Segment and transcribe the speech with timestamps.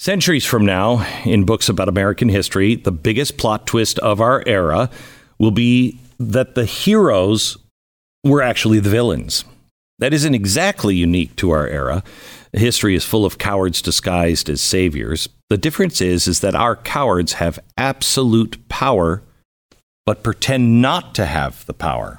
[0.00, 4.88] Centuries from now, in books about American history, the biggest plot twist of our era
[5.38, 7.58] will be that the heroes
[8.24, 9.44] were actually the villains.
[9.98, 12.02] That isn't exactly unique to our era.
[12.54, 15.28] History is full of cowards disguised as saviors.
[15.50, 19.22] The difference is, is that our cowards have absolute power,
[20.06, 22.18] but pretend not to have the power.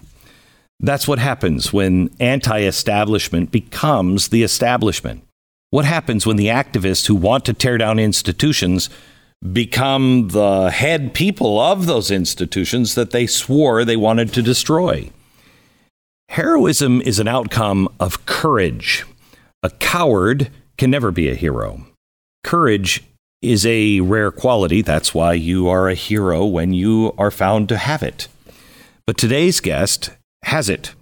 [0.80, 5.24] That's what happens when anti establishment becomes the establishment.
[5.72, 8.90] What happens when the activists who want to tear down institutions
[9.54, 15.10] become the head people of those institutions that they swore they wanted to destroy?
[16.28, 19.06] Heroism is an outcome of courage.
[19.64, 21.86] A coward can never be a hero.
[22.44, 23.02] Courage
[23.42, 24.82] is a rare quality.
[24.82, 28.28] That's why you are a hero when you are found to have it.
[29.08, 30.10] But today's guest
[30.44, 30.94] has it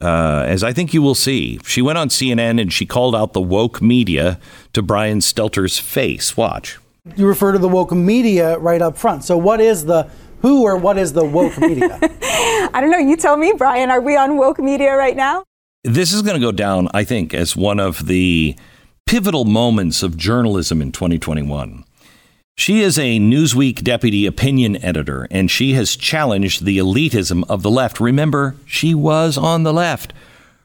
[0.00, 1.58] uh, as I think you will see.
[1.64, 4.38] She went on CNN and she called out the woke media
[4.72, 6.36] to Brian Stelter's face.
[6.36, 6.78] Watch.
[7.16, 9.24] You refer to the woke media right up front.
[9.24, 10.08] So, what is the
[10.42, 11.98] who or what is the woke media?
[12.02, 12.98] I don't know.
[12.98, 13.90] You tell me, Brian.
[13.90, 15.44] Are we on woke media right now?
[15.84, 18.56] This is going to go down, I think, as one of the
[19.06, 21.84] pivotal moments of journalism in 2021.
[22.58, 27.70] She is a Newsweek deputy opinion editor, and she has challenged the elitism of the
[27.70, 28.00] left.
[28.00, 30.14] Remember, she was on the left.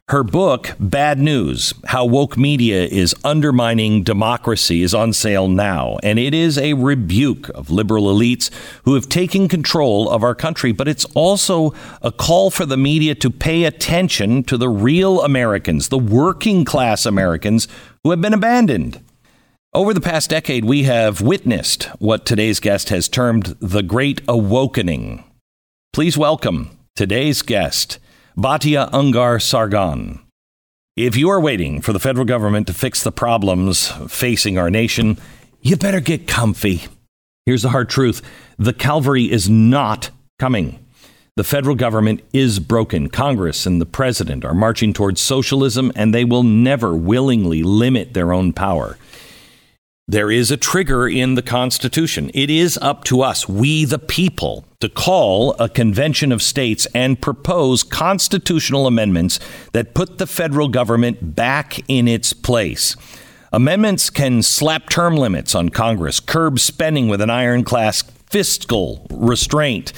[0.08, 5.98] Her book, Bad News How Woke Media is Undermining Democracy, is on sale now.
[6.02, 8.50] And it is a rebuke of liberal elites
[8.84, 10.72] who have taken control of our country.
[10.72, 15.88] But it's also a call for the media to pay attention to the real Americans,
[15.88, 17.68] the working class Americans
[18.02, 19.01] who have been abandoned.
[19.74, 25.24] Over the past decade, we have witnessed what today's guest has termed the Great Awokening.
[25.94, 27.98] Please welcome today's guest,
[28.36, 30.20] Batya Ungar Sargon.
[30.94, 35.16] If you are waiting for the federal government to fix the problems facing our nation,
[35.62, 36.82] you better get comfy.
[37.46, 38.20] Here's the hard truth
[38.58, 40.84] the Calvary is not coming.
[41.36, 43.08] The federal government is broken.
[43.08, 48.34] Congress and the president are marching towards socialism, and they will never willingly limit their
[48.34, 48.98] own power.
[50.08, 52.32] There is a trigger in the Constitution.
[52.34, 57.22] It is up to us, we the people, to call a convention of states and
[57.22, 59.38] propose constitutional amendments
[59.72, 62.96] that put the federal government back in its place.
[63.52, 67.94] Amendments can slap term limits on Congress, curb spending with an ironclad
[68.28, 69.92] fiscal restraint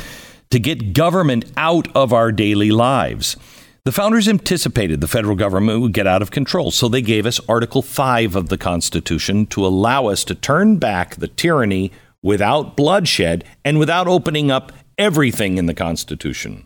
[0.51, 3.39] to get government out of our daily lives.
[3.85, 7.39] The founders anticipated the federal government would get out of control, so they gave us
[7.47, 13.45] Article 5 of the Constitution to allow us to turn back the tyranny without bloodshed
[13.63, 16.65] and without opening up everything in the Constitution.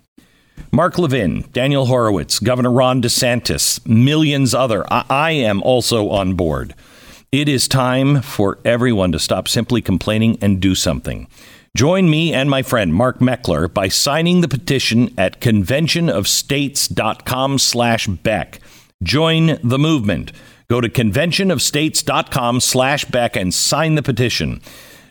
[0.70, 4.84] Mark Levin, Daniel Horowitz, Governor Ron DeSantis, millions other.
[4.88, 6.72] I, I am also on board.
[7.32, 11.26] It is time for everyone to stop simply complaining and do something.
[11.76, 18.60] Join me and my friend Mark Meckler by signing the petition at conventionofstates.com slash Beck.
[19.02, 20.32] Join the movement.
[20.68, 24.60] Go to conventionofstates.com slash Beck and sign the petition.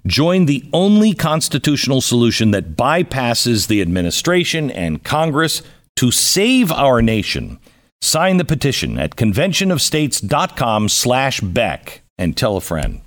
[0.05, 5.61] Join the only constitutional solution that bypasses the administration and Congress
[5.97, 7.59] to save our nation.
[8.01, 13.01] Sign the petition at conventionofstates.com slash Beck and tell a friend.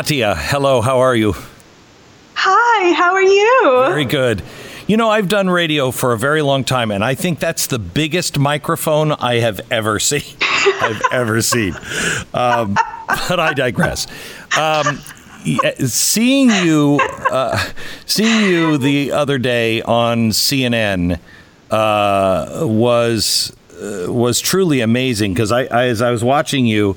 [0.00, 1.34] Batya, hello, how are you?
[2.32, 3.84] Hi, how are you?
[3.86, 4.42] Very good.
[4.86, 7.78] You know, I've done radio for a very long time, and I think that's the
[7.78, 10.22] biggest microphone I have ever seen.
[10.40, 11.74] I've ever seen.
[12.32, 12.78] Um,
[13.28, 14.06] but I digress.
[14.56, 15.00] Um,
[15.86, 16.98] seeing you,
[17.30, 17.62] uh,
[18.06, 21.20] seeing you the other day on CNN
[21.70, 26.96] uh, was uh, was truly amazing because I, I, as I was watching you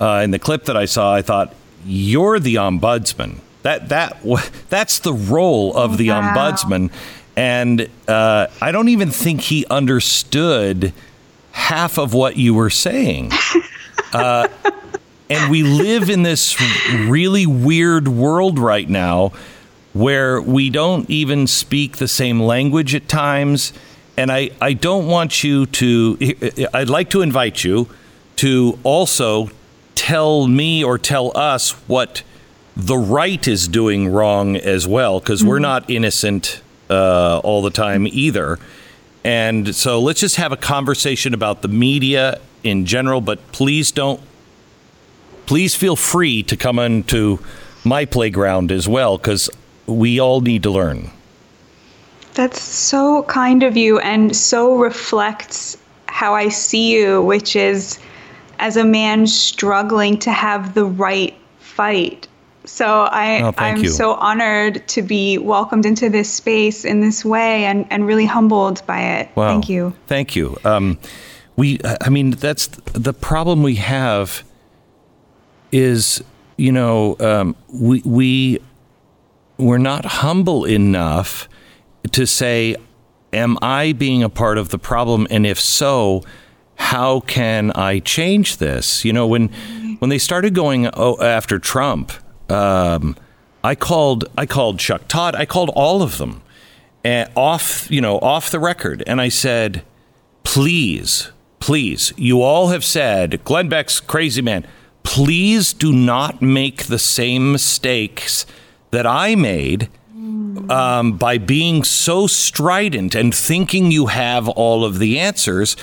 [0.00, 1.52] uh, in the clip that I saw, I thought
[1.84, 3.38] you're the ombudsman.
[3.62, 4.22] That that
[4.68, 6.34] that's the role of the wow.
[6.34, 6.90] ombudsman,
[7.36, 10.92] and uh, I don't even think he understood
[11.52, 13.30] half of what you were saying.
[14.12, 14.46] Uh,
[15.28, 16.60] and we live in this
[17.08, 19.32] really weird world right now
[19.92, 23.72] where we don't even speak the same language at times.
[24.16, 27.88] And I, I don't want you to, I'd like to invite you
[28.36, 29.50] to also
[29.94, 32.22] tell me or tell us what
[32.76, 35.48] the right is doing wrong as well, because mm-hmm.
[35.48, 36.60] we're not innocent
[36.90, 38.58] uh, all the time either.
[39.24, 44.20] And so let's just have a conversation about the media in general, but please don't,
[45.46, 47.38] please feel free to come into
[47.84, 49.48] my playground as well, because
[49.86, 51.10] we all need to learn.
[52.34, 57.98] That's so kind of you and so reflects how I see you, which is
[58.58, 62.28] as a man struggling to have the right fight.
[62.66, 63.88] So I, Oh, I'm you.
[63.90, 68.84] so honored to be welcomed into this space in this way and, and really humbled
[68.86, 69.28] by it.
[69.36, 69.48] Wow.
[69.48, 69.92] Thank you.
[70.06, 70.56] Thank you.
[70.64, 70.98] Um,
[71.56, 74.42] we, I mean, that's the problem we have.
[75.72, 76.22] Is
[76.56, 78.60] you know um, we we
[79.58, 81.48] we're not humble enough
[82.12, 82.76] to say,
[83.32, 86.22] "Am I being a part of the problem?" And if so,
[86.76, 89.04] how can I change this?
[89.04, 89.48] You know, when
[89.98, 92.12] when they started going after Trump,
[92.50, 93.16] um,
[93.62, 95.34] I called I called Chuck Todd.
[95.34, 96.42] I called all of them
[97.04, 99.82] uh, off you know off the record, and I said,
[100.42, 104.66] please, please, you all have said Glenn Beck's crazy man.
[105.02, 108.46] Please do not make the same mistakes
[108.90, 109.90] that I made
[110.70, 115.76] um, by being so strident and thinking you have all of the answers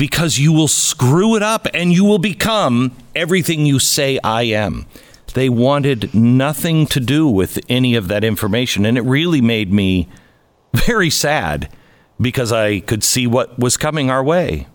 [0.00, 4.86] because you will screw it up and you will become everything you say I am.
[5.34, 8.86] They wanted nothing to do with any of that information.
[8.86, 10.08] And it really made me
[10.74, 11.68] very sad
[12.18, 14.66] because I could see what was coming our way.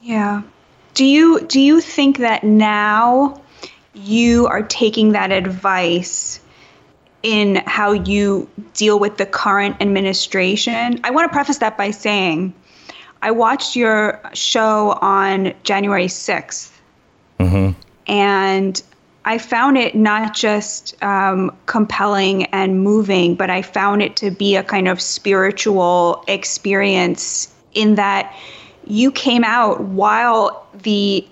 [0.00, 0.40] Yeah.
[0.94, 3.42] Do you do you think that now
[3.92, 6.40] you are taking that advice
[7.22, 10.98] in how you deal with the current administration?
[11.04, 12.54] I want to preface that by saying
[13.24, 16.70] I watched your show on January 6th.
[18.06, 18.82] And
[19.24, 24.56] I found it not just um, compelling and moving, but I found it to be
[24.56, 28.36] a kind of spiritual experience in that
[28.86, 31.26] you came out while the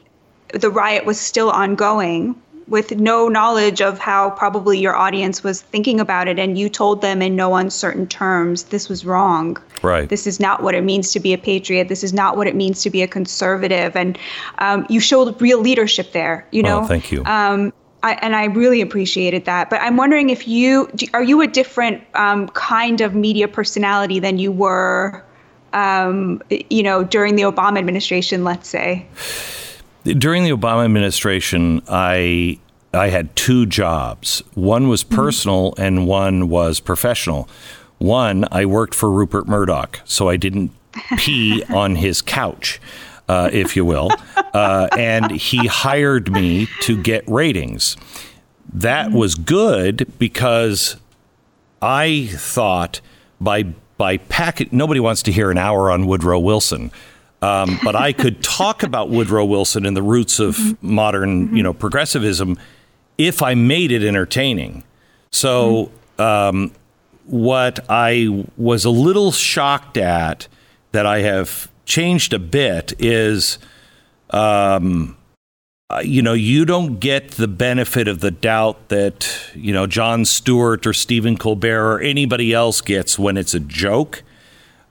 [0.55, 2.35] the riot was still ongoing
[2.73, 7.03] with no knowledge of how probably your audience was thinking about it and you told
[7.03, 10.09] them in no uncertain terms this was wrong Right.
[10.09, 12.57] this is not what it means to be a patriot this is not what it
[12.57, 14.19] means to be a conservative and
[14.59, 17.23] um, you showed real leadership there you know Oh, thank you.
[17.27, 17.73] um,
[18.05, 19.71] I, and I really appreciated that.
[19.71, 24.19] But I'm wondering if you do, are you a different um, kind of media personality
[24.19, 25.23] than you were,
[25.73, 29.07] um, you know, during the Obama administration, let's say.
[30.05, 32.59] During the Obama administration, I
[32.95, 34.43] I had two jobs.
[34.55, 37.49] One was personal and one was professional.
[37.99, 40.73] One, I worked for Rupert Murdoch, so I didn't
[41.17, 42.81] pee on his couch,
[43.29, 44.11] uh, if you will.
[44.53, 47.97] Uh, and he hired me to get ratings.
[48.73, 50.97] That was good because
[51.81, 53.01] I thought
[53.41, 53.67] by
[53.97, 56.91] by packet nobody wants to hear an hour on Woodrow Wilson.
[57.43, 61.75] Um, but I could talk about Woodrow Wilson and the roots of modern, you know,
[61.75, 62.57] progressivism
[63.19, 64.85] if I made it entertaining.
[65.33, 66.73] So, um,
[67.27, 70.47] what I was a little shocked at
[70.93, 73.59] that I have changed a bit is,
[74.31, 75.17] um,
[75.91, 80.25] uh, you know, you don't get the benefit of the doubt that, you know, Jon
[80.25, 84.23] Stewart or Stephen Colbert or anybody else gets when it's a joke.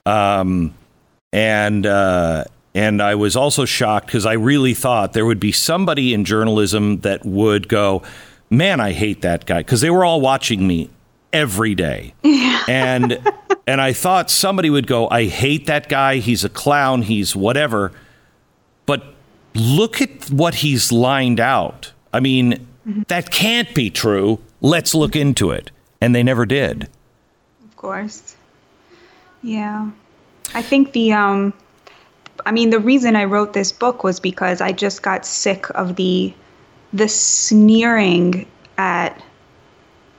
[0.05, 0.73] Um,
[1.31, 6.13] and uh, and I was also shocked because I really thought there would be somebody
[6.13, 8.03] in journalism that would go,
[8.49, 10.89] "Man, I hate that guy," because they were all watching me
[11.33, 12.13] every day,
[12.67, 13.19] and
[13.67, 16.17] and I thought somebody would go, "I hate that guy.
[16.17, 17.03] He's a clown.
[17.03, 17.91] He's whatever."
[18.85, 19.03] But
[19.53, 21.91] look at what he's lined out.
[22.13, 22.67] I mean,
[23.07, 24.39] that can't be true.
[24.59, 25.71] Let's look into it,
[26.01, 26.89] and they never did.
[27.63, 28.35] Of course.
[29.43, 29.91] Yeah.
[30.53, 31.53] I think the um
[32.45, 35.95] I mean the reason I wrote this book was because I just got sick of
[35.95, 36.33] the
[36.93, 38.45] the sneering
[38.77, 39.21] at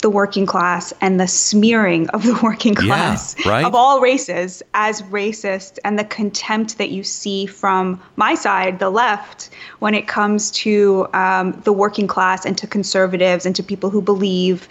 [0.02, 3.64] the working class and the smearing of the working class right.
[3.64, 8.90] of all races as racist and the contempt that you see from my side, the
[8.90, 9.48] left,
[9.78, 14.02] when it comes to um, the working class and to conservatives and to people who
[14.02, 14.68] believe.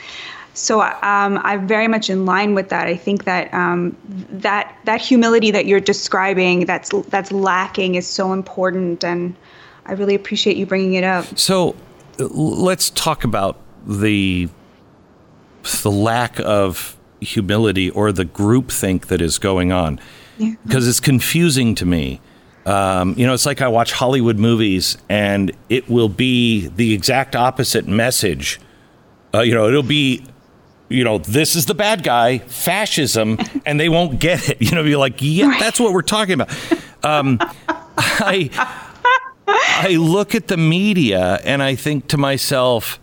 [0.54, 2.88] So um, I'm very much in line with that.
[2.88, 3.96] I think that um,
[4.32, 9.36] that that humility that you're describing that's that's lacking is so important, and
[9.86, 11.26] I really appreciate you bringing it up.
[11.38, 11.76] So
[12.18, 14.50] let's talk about the
[15.84, 20.00] the lack of humility or the groupthink that is going on
[20.38, 20.56] Yeah.
[20.66, 22.20] because it's confusing to me.
[22.66, 27.36] Um, you know, it's like I watch Hollywood movies and it will be the exact
[27.36, 28.60] opposite message.
[29.34, 30.26] Uh, you know, it'll be,
[30.92, 34.62] you know, this is the bad guy, fascism, and they won't get it.
[34.62, 36.52] You know, be like, yeah, that's what we're talking about.
[37.04, 37.38] Um,
[37.98, 38.50] I
[39.48, 43.00] I look at the media and I think to myself,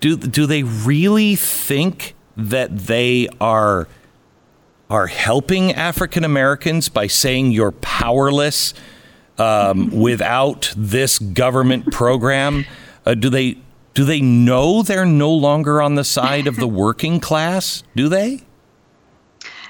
[0.00, 3.88] do do they really think that they are
[4.90, 8.74] are helping African Americans by saying you're powerless
[9.36, 12.64] um, without this government program?
[13.04, 13.58] Uh, do they
[13.94, 17.82] do they know they're no longer on the side of the working class?
[17.96, 18.42] Do they?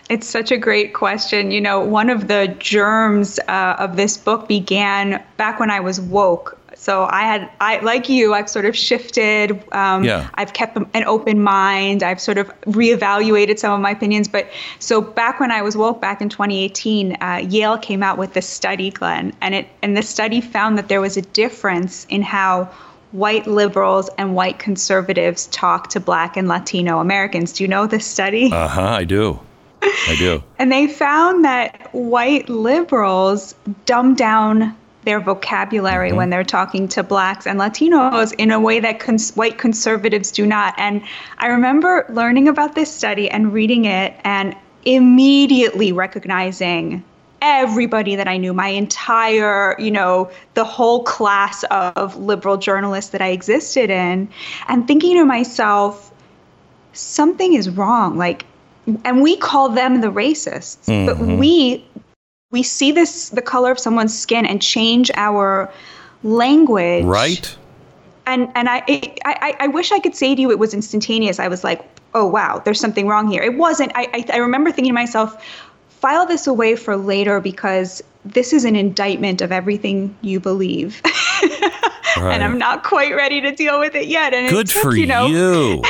[0.09, 1.51] It's such a great question.
[1.51, 6.01] You know, one of the germs uh, of this book began back when I was
[6.01, 6.59] woke.
[6.75, 9.63] So I had, I like you, I've sort of shifted.
[9.73, 10.31] Um, yeah.
[10.35, 12.03] I've kept an open mind.
[12.03, 14.29] I've sort of reevaluated some of my opinions.
[14.29, 14.49] But
[14.79, 18.49] so back when I was woke, back in 2018, uh, Yale came out with this
[18.49, 22.71] study, Glenn, and it and the study found that there was a difference in how
[23.13, 27.53] white liberals and white conservatives talk to Black and Latino Americans.
[27.53, 28.51] Do you know this study?
[28.53, 28.83] Uh huh.
[28.83, 29.41] I do.
[29.83, 30.43] I do.
[30.59, 33.55] and they found that white liberals
[33.87, 36.19] dumb down their vocabulary mm-hmm.
[36.19, 40.45] when they're talking to blacks and Latinos in a way that cons- white conservatives do
[40.45, 40.75] not.
[40.77, 41.03] And
[41.39, 47.05] I remember learning about this study and reading it and immediately recognizing
[47.43, 53.23] everybody that I knew, my entire, you know, the whole class of liberal journalists that
[53.23, 54.29] I existed in,
[54.69, 56.13] and thinking to myself,
[56.93, 58.17] something is wrong.
[58.17, 58.45] Like,
[59.05, 61.07] and we call them the racists, mm-hmm.
[61.07, 61.85] but we
[62.51, 65.71] we see this the color of someone's skin and change our
[66.23, 67.57] language right
[68.27, 68.83] and and I,
[69.25, 72.27] I i wish i could say to you it was instantaneous i was like oh
[72.27, 75.45] wow there's something wrong here it wasn't i i, I remember thinking to myself
[76.01, 81.01] file this away for later because this is an indictment of everything you believe
[82.17, 82.35] Right.
[82.35, 84.35] and I'm not quite ready to deal with it yet.
[84.35, 85.07] And good took, for you.
[85.07, 85.83] Know, you.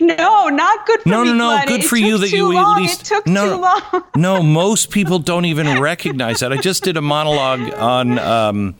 [0.00, 1.30] no, not good for no, me.
[1.30, 1.66] No, no, no.
[1.66, 2.76] Good it for you that you long.
[2.76, 3.02] at least.
[3.02, 4.04] It took no, too long.
[4.16, 6.52] no, most people don't even recognize that.
[6.52, 8.18] I just did a monologue on.
[8.18, 8.76] Um,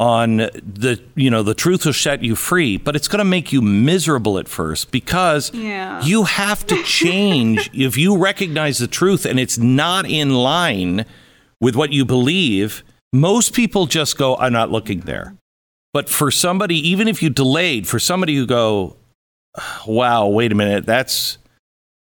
[0.00, 3.52] on the you know the truth will set you free but it's going to make
[3.52, 6.02] you miserable at first because yeah.
[6.02, 11.04] you have to change if you recognize the truth and it's not in line
[11.60, 15.34] with what you believe most people just go i'm not looking there
[15.92, 18.96] but for somebody, even if you delayed, for somebody who go,
[19.86, 21.38] wow, wait a minute, that's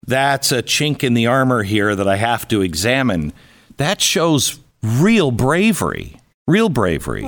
[0.05, 3.33] that's a chink in the armor here that I have to examine.
[3.77, 6.17] That shows real bravery.
[6.47, 7.23] Real bravery.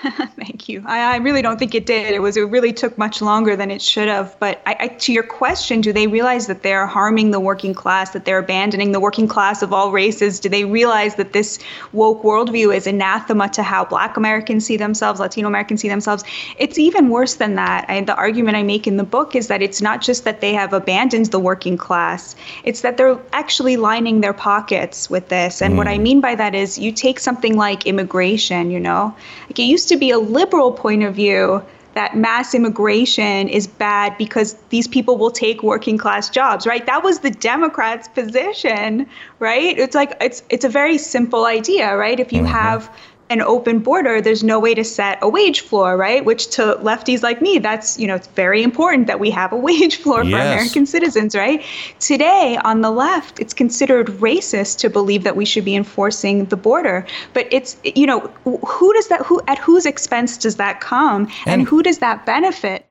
[0.36, 0.82] Thank you.
[0.86, 2.14] I, I, really don't think it did.
[2.14, 2.36] It was.
[2.36, 4.38] It really took much longer than it should have.
[4.38, 8.10] But I, I, to your question, do they realize that they're harming the working class?
[8.10, 10.38] That they're abandoning the working class of all races?
[10.38, 11.58] Do they realize that this
[11.92, 16.22] woke worldview is anathema to how Black Americans see themselves, Latino Americans see themselves?
[16.58, 17.86] It's even worse than that.
[17.88, 20.52] I, the argument I make in the book is that it's not just that they
[20.52, 25.60] have abandoned the working class; it's that they're actually lining their pockets with this.
[25.60, 25.78] And mm.
[25.78, 26.02] what I mm.
[26.02, 28.70] mean by that is, you take something like immigration.
[28.70, 29.16] You know,
[29.48, 31.62] like it used to be a liberal point of view
[31.94, 36.86] that mass immigration is bad because these people will take working class jobs, right?
[36.86, 39.04] That was the Democrats' position,
[39.40, 39.76] right?
[39.76, 42.20] It's like it's it's a very simple idea, right?
[42.20, 42.52] If you mm-hmm.
[42.52, 42.96] have
[43.30, 46.24] an open border, there's no way to set a wage floor, right?
[46.24, 49.56] Which to lefties like me, that's, you know, it's very important that we have a
[49.68, 50.30] wage floor yes.
[50.32, 51.64] for American citizens, right?
[51.98, 56.56] Today on the left, it's considered racist to believe that we should be enforcing the
[56.56, 57.06] border.
[57.34, 61.28] But it's, you know, who does that, who, at whose expense does that come?
[61.46, 62.86] And, and who does that benefit?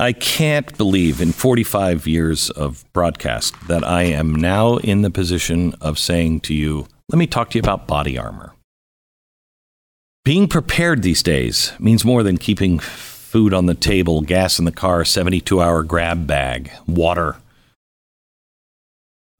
[0.00, 5.74] I can't believe in 45 years of broadcast that I am now in the position
[5.80, 8.53] of saying to you, let me talk to you about body armor.
[10.24, 14.72] Being prepared these days means more than keeping food on the table, gas in the
[14.72, 17.36] car, 72 hour grab bag, water.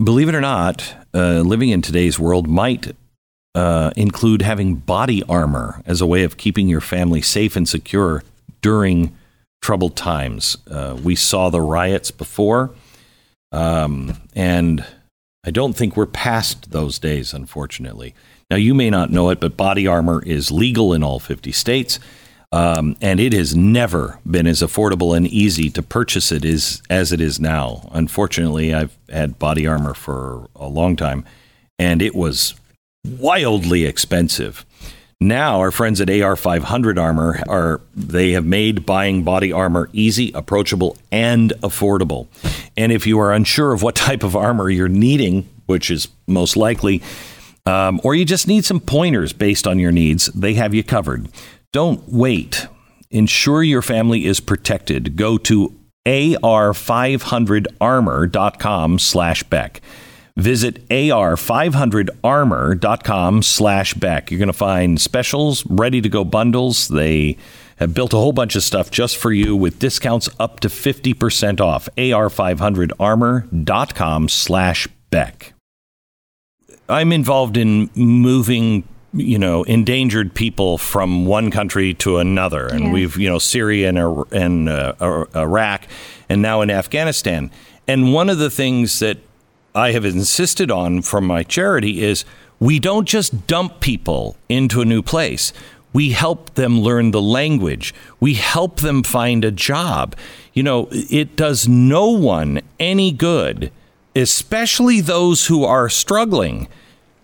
[0.02, 2.94] Believe it or not, uh, living in today's world might
[3.54, 8.22] uh, include having body armor as a way of keeping your family safe and secure
[8.60, 9.16] during
[9.62, 10.58] troubled times.
[10.70, 12.72] Uh, we saw the riots before,
[13.52, 14.84] um, and
[15.44, 18.14] I don't think we're past those days, unfortunately.
[18.50, 21.98] Now, you may not know it, but body armor is legal in all 50 states.
[22.52, 27.10] Um, and it has never been as affordable and easy to purchase it as, as
[27.10, 27.88] it is now.
[27.90, 31.24] Unfortunately, I've had body armor for a long time,
[31.80, 32.54] and it was
[33.04, 34.64] wildly expensive.
[35.20, 40.96] Now, our friends at AR500 Armor are they have made buying body armor easy, approachable,
[41.10, 42.26] and affordable.
[42.76, 46.56] And if you are unsure of what type of armor you're needing, which is most
[46.56, 47.02] likely,
[47.66, 51.28] um, or you just need some pointers based on your needs, they have you covered.
[51.72, 52.66] Don't wait.
[53.10, 55.16] Ensure your family is protected.
[55.16, 55.74] Go to
[56.06, 59.80] ar500armor.com slash Beck.
[60.36, 64.30] Visit ar500armor.com slash Beck.
[64.30, 66.88] You're going to find specials, ready to go bundles.
[66.88, 67.36] They
[67.76, 71.60] have built a whole bunch of stuff just for you with discounts up to 50%
[71.60, 71.88] off.
[71.96, 75.54] AR500armor.com slash Beck.
[76.88, 78.84] I'm involved in moving
[79.16, 82.66] you know endangered people from one country to another.
[82.66, 82.92] And Yeah.
[82.92, 85.86] we've you know Syria and, Ar- and uh, Iraq
[86.28, 87.50] and now in Afghanistan.
[87.86, 89.18] And one of the things that
[89.74, 92.24] I have insisted on from my charity is
[92.60, 95.52] we don't just dump people into a new place.
[95.92, 97.94] We help them learn the language.
[98.18, 100.16] We help them find a job.
[100.54, 103.70] You know it does no one any good
[104.16, 106.68] especially those who are struggling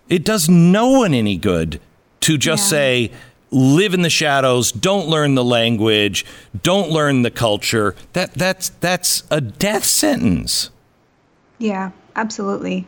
[0.09, 1.81] it does no one any good
[2.21, 2.71] to just Yeah.
[2.79, 3.13] say
[3.53, 6.25] live in the shadows don't learn the language
[6.63, 10.71] don't learn the culture that that's that's a death sentence
[11.59, 12.87] Yeah, absolutely.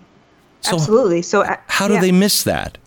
[0.63, 1.23] So absolutely.
[1.23, 2.01] So uh, how do yeah.
[2.01, 2.79] they miss that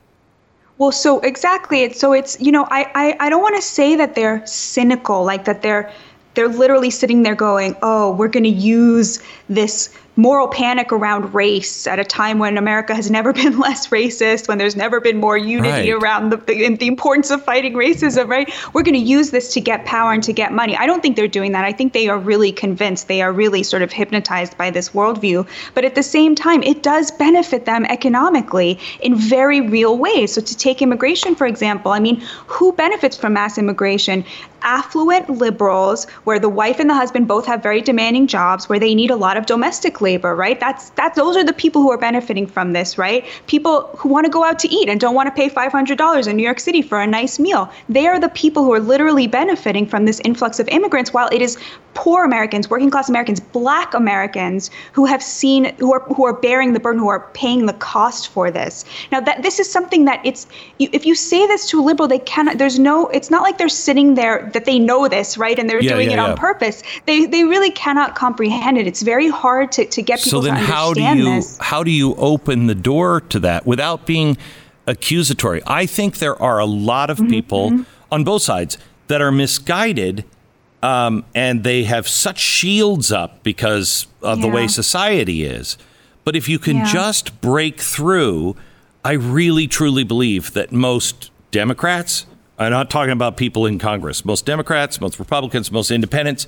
[0.77, 1.84] Well, so exactly.
[1.84, 5.24] It's so it's you know I I, I don't want to say that they're cynical,
[5.24, 5.91] like that they're
[6.34, 11.88] they're literally sitting there going, oh, we're going to use this moral panic around race
[11.88, 15.38] at a time when America has never been less racist, when there's never been more
[15.38, 16.03] unity Right.
[16.03, 18.50] around the, the the importance of fighting racism, right?
[18.74, 20.75] We're going to use this to get power and to get money.
[20.77, 21.65] I don't think they're doing that.
[21.65, 23.07] I think they are really convinced.
[23.07, 25.48] They are really sort of hypnotized by this worldview.
[25.74, 30.34] But at the same time, it does benefit them economically in very real ways.
[30.34, 34.24] So to take immigration, for example, I mean, who benefits from mass immigration?
[34.62, 38.95] Affluent liberals, where the wife and the husband both have very demanding jobs, where they
[38.95, 40.57] need a lot of domestic labor, right?
[40.65, 41.15] That's that.
[41.15, 43.21] Those are the people who are benefiting from this, right?
[43.47, 45.97] People who want to go out to eat and don't want to pay five hundred
[46.03, 47.63] dollars in New York City for a nice meal.
[47.97, 51.41] They are the people who are literally benefiting from this influx of immigrants, while it
[51.41, 51.57] is
[51.95, 56.74] poor Americans, working class Americans, Black Americans who have seen who are who are bearing
[56.74, 58.85] the burden, who are paying the cost for this.
[59.12, 60.45] Now that this is something that it's
[60.79, 62.57] if you say this to a liberal, they cannot.
[62.57, 63.07] There's no.
[63.17, 66.09] It's not like they're sitting there that they know this, right, and they're Yeah, doing
[66.12, 66.83] yeah, it on purpose.
[67.05, 68.88] They they really cannot comprehend it.
[68.88, 71.57] It's very hard to to get so then to how do you this.
[71.59, 74.37] how do you open the door to that without being
[74.88, 78.77] accusatory i think there are a lot Mm-hmm, of people on both sides
[79.08, 80.23] that are misguided
[80.84, 85.77] um, and they have such shields up because of the way society is
[86.23, 86.86] but if you can Yeah.
[86.91, 88.55] just break through
[89.03, 92.25] i really truly believe that most democrats
[92.60, 96.47] i'm not talking about people in congress most democrats most republicans most independents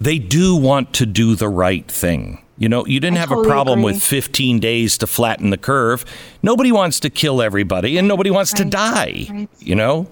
[0.00, 2.42] they do want to do the right thing.
[2.58, 3.92] You know, you didn't I have totally a problem agree.
[3.92, 6.04] with 15 days to flatten the curve.
[6.42, 9.48] Nobody wants to kill everybody and nobody wants to die, right.
[9.58, 10.06] you know?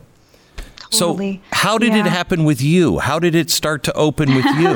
[0.91, 1.41] Totally.
[1.51, 2.99] So, how did it happen with you?
[2.99, 4.75] How did it start to open with you?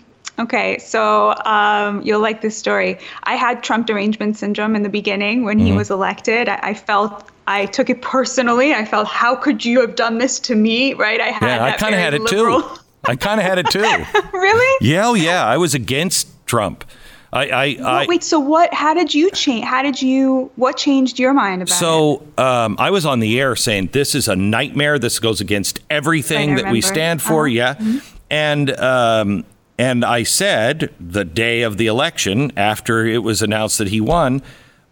[0.38, 2.96] Okay, so um, you'll like this story.
[3.24, 6.48] I had Trump derangement syndrome in the beginning when he was elected.
[6.48, 8.72] I, I felt I took it personally.
[8.72, 10.94] I felt, how could you have done this to me?
[10.94, 11.20] Right?
[11.20, 12.80] I had yeah, I kind of had it liberal- too.
[13.04, 13.80] I kind of had it too.
[14.32, 14.86] really?
[14.86, 15.44] Yeah, oh, yeah.
[15.44, 16.84] I was against Trump.
[17.32, 18.24] I, I, I Wait.
[18.24, 18.72] So what?
[18.72, 19.64] How did you change?
[19.64, 20.50] How did you?
[20.56, 21.78] What changed your mind about it?
[21.78, 24.98] So um, I was on the air saying this is a nightmare.
[24.98, 27.46] This goes against everything Right, that we stand for.
[27.46, 27.76] Uh-huh.
[27.76, 29.44] Yeah, and um,
[29.78, 34.42] and I said the day of the election after it was announced that he won,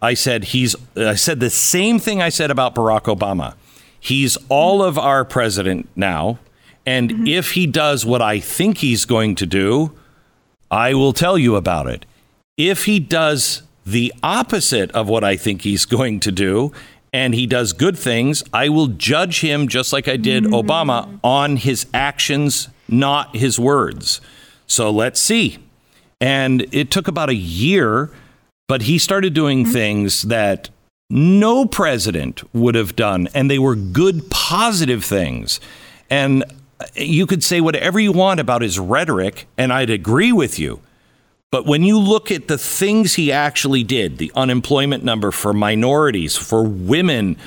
[0.01, 0.75] I said he's.
[0.95, 3.55] I said the same thing I said about Barack Obama.
[3.99, 6.37] He's all of our president now,
[6.87, 7.27] and Mm-hmm.
[7.27, 9.91] if he does what I think he's going to do,
[10.71, 12.05] I will tell you about it.
[12.57, 16.71] If he does the opposite of what I think he's going to do,
[17.13, 21.57] and he does good things, I will judge him just like I did Obama on
[21.57, 24.21] his actions, not his words.
[24.65, 25.57] So let's see.
[26.19, 28.09] And it took about a year,
[28.67, 30.69] but he started doing things that
[31.09, 35.59] no president would have done, and they were good, positive things.
[36.09, 36.43] And
[36.95, 40.81] you could say whatever you want about his rhetoric, and I'd agree with you.
[41.49, 46.35] But when you look at the things he actually did, the unemployment number for minorities,
[46.35, 47.37] for women,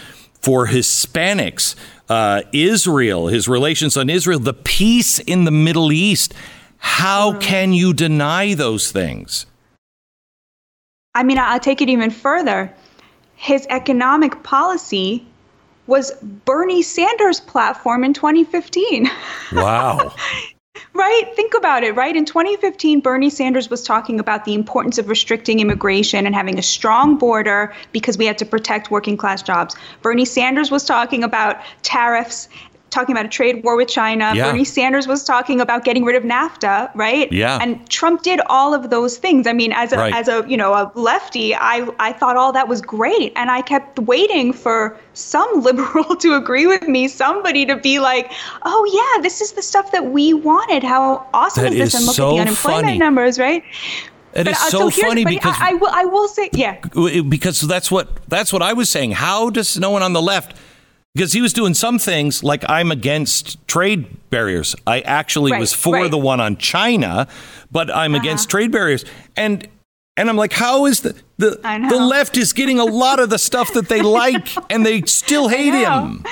[0.40, 1.74] for Hispanics,
[2.08, 6.32] uh, Israel, his relations on Israel, the peace in the Middle East,
[6.78, 9.44] how can you deny those things?
[11.14, 12.72] I mean, I'll take it even further.
[13.36, 15.26] His economic policy
[15.86, 16.12] was
[16.44, 19.10] Bernie Sanders' platform in 2015.
[19.52, 20.14] Wow.
[20.92, 21.24] Right?
[21.36, 22.16] Think about it, right?
[22.16, 26.62] In 2015, Bernie Sanders was talking about the importance of restricting immigration and having a
[26.62, 29.76] strong border because we had to protect working class jobs.
[30.02, 32.48] Bernie Sanders was talking about tariffs
[32.90, 34.32] talking about a trade war with China.
[34.34, 34.50] Yeah.
[34.50, 37.30] Bernie Sanders was talking about getting rid of NAFTA, right?
[37.32, 37.58] Yeah.
[37.62, 39.46] And Trump did all of those things.
[39.46, 40.14] I mean, as a Right.
[40.14, 43.62] as a you know a lefty, I I thought all that was great, and I
[43.62, 48.30] kept waiting for some liberal to agree with me, somebody to be like,
[48.64, 48.84] oh
[49.16, 50.82] yeah, this is the stuff that we wanted.
[50.82, 51.94] How awesome That is this?
[51.94, 52.98] is and look so at the unemployment funny.
[52.98, 53.62] numbers, right?
[54.32, 56.78] It is uh, so here's- funny because I, I will I will say yeah.
[57.28, 59.12] because that's what that's what I was saying.
[59.12, 60.54] How does no one on the left?
[61.14, 64.76] Because he was doing some things like I'm against trade barriers.
[64.86, 66.10] I actually Right, was for right.
[66.10, 67.26] the one on China,
[67.72, 68.22] but I'm uh-huh.
[68.22, 69.04] against trade barriers.
[69.36, 69.66] And
[70.16, 71.88] and I'm like, how is the the I know.
[71.88, 75.48] the left is getting a lot of the stuff that they like, and they still
[75.48, 76.06] hate know.
[76.06, 76.24] him.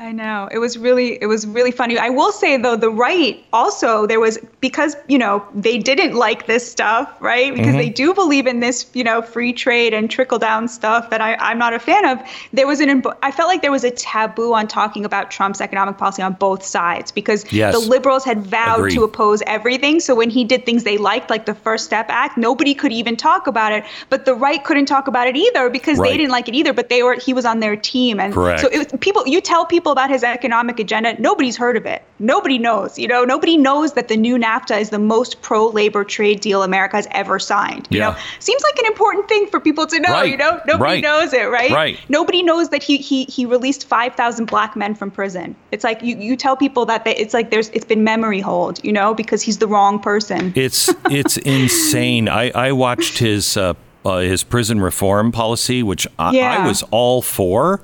[0.00, 0.48] I know.
[0.50, 1.98] It was really it was really funny.
[1.98, 6.46] I will say though the right also there was because, you know, they didn't like
[6.46, 7.54] this stuff, right?
[7.54, 7.94] Because they mm-hmm.
[7.94, 11.58] do believe in this, you know, free trade and trickle down stuff that I, I'm
[11.58, 12.18] not a fan of.
[12.54, 15.98] There was an I felt like there was a taboo on talking about Trump's economic
[15.98, 17.74] policy on both sides because Yes.
[17.74, 18.94] the liberals had vowed Agreed.
[18.94, 20.00] to oppose everything.
[20.00, 23.16] So when he did things they liked, like the First Step Act, nobody could even
[23.16, 23.84] talk about it.
[24.08, 26.10] But the right couldn't talk about it either because Right.
[26.10, 26.72] they didn't like it either.
[26.72, 28.60] But they were he was on their team, and Correct.
[28.60, 29.26] so it was, people.
[29.26, 32.02] You tell people about his economic agenda, nobody's heard of it.
[32.18, 32.98] Nobody knows.
[32.98, 36.96] You know, nobody knows that the new NAFTA is the most pro-labor trade deal America
[36.96, 37.88] has ever signed.
[37.90, 38.10] You Yeah.
[38.10, 40.10] know, seems like an important thing for people to know.
[40.12, 40.30] Right.
[40.30, 41.02] You know, nobody Right.
[41.02, 41.70] knows it, right?
[41.70, 41.98] Right.
[42.08, 45.54] Nobody knows that he he he released five thousand black men from prison.
[45.72, 48.82] It's like you you tell people that they, it's like there's it's been memory hold,
[48.84, 50.52] you know, because he's the wrong person.
[50.56, 52.28] It's it's insane.
[52.28, 57.22] I, I watched his uh, uh, his prison reform policy, which I, I was all
[57.22, 57.80] for.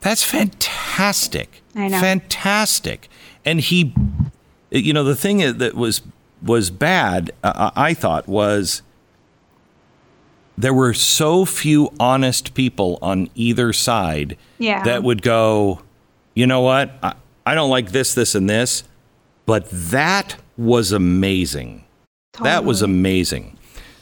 [0.00, 1.62] That's fantastic.
[1.74, 2.00] I know.
[2.00, 3.08] Fantastic.
[3.44, 3.94] And he,
[4.70, 6.02] you know, the thing that was
[6.42, 7.30] was bad.
[7.42, 8.82] Uh, I thought was
[10.56, 14.84] there were so few honest people on either side Yeah.
[14.84, 15.80] that would go,
[16.34, 16.92] you know what?
[17.02, 17.14] I,
[17.46, 18.84] I don't like this, this, and this,
[19.46, 21.84] but that was amazing.
[22.42, 23.53] That was amazing.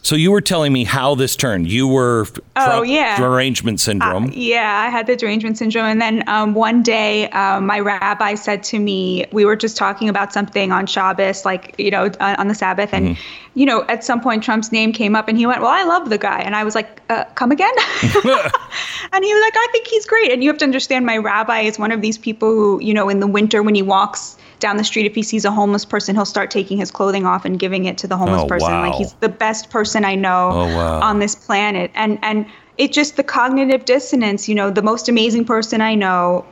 [0.05, 1.71] So you were telling me how this turned.
[1.71, 3.17] You were Oh, yeah.
[3.19, 4.25] derangement syndrome.
[4.25, 5.85] Uh, yeah, I had the derangement syndrome.
[5.87, 10.09] And then um, one day, um, my rabbi said to me, we were just talking
[10.09, 12.93] about something on Shabbos, like, you know, on, on the Sabbath.
[12.93, 13.21] And, Mm-hmm.
[13.55, 16.09] you know, at some point, Trump's name came up and he went, Well, I love
[16.11, 16.41] the guy.
[16.41, 17.73] And I was like, uh, Come again?
[18.03, 20.33] and he was like, I think he's great.
[20.33, 23.09] And you have to understand, my rabbi is one of these people who, you know,
[23.09, 26.15] in the winter when he walks, down the street if he sees a homeless person
[26.15, 28.71] he'll start taking his clothing off and giving it to the homeless Oh, person.
[28.81, 31.01] Like he's the best person i know Oh, wow.
[31.01, 31.91] on this planet.
[31.95, 32.47] And and
[32.79, 36.47] it just the cognitive dissonance you know the most amazing person i know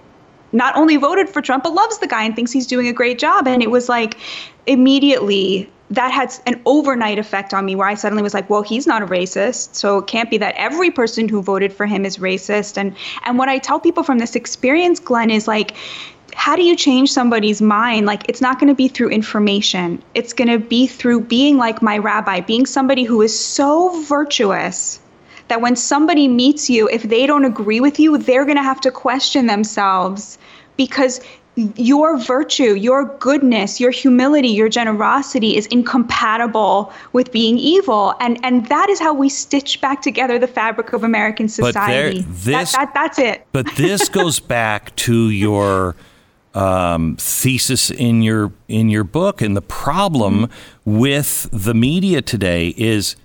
[0.53, 3.19] not only voted for trump but loves the guy and thinks he's doing a great
[3.19, 3.47] job.
[3.49, 4.19] And it was like
[4.67, 8.87] immediately that had an overnight effect on me where i suddenly was like well he's
[8.87, 9.75] not a racist.
[9.75, 12.77] So it can't be that every person who voted for him is racist.
[12.77, 12.95] And
[13.25, 15.75] and what i tell people from this experience glenn is like
[16.35, 18.07] how do you change somebody's mind?
[18.07, 20.03] Like, it's not going to be through information.
[20.15, 25.01] It's going to be through being like my rabbi, being somebody who is so virtuous
[25.49, 28.81] that when somebody meets you, if they don't agree with you, they're going to have
[28.83, 30.39] to question themselves
[30.77, 31.21] because
[31.77, 38.15] your virtue, your goodness, your humility, your generosity is incompatible with being evil.
[38.21, 42.23] And, and that is how we stitch back together the fabric of American society.
[42.23, 43.47] But there- this- that, that, that's it.
[43.53, 45.97] But this goes back to your
[46.55, 50.49] um, thesis in your in your book, and the problem
[50.85, 53.17] with the media today is,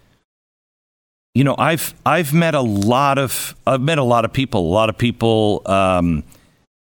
[1.34, 4.74] you know, I've I've met a lot of I've met a lot of people, a
[4.74, 6.24] lot of people um,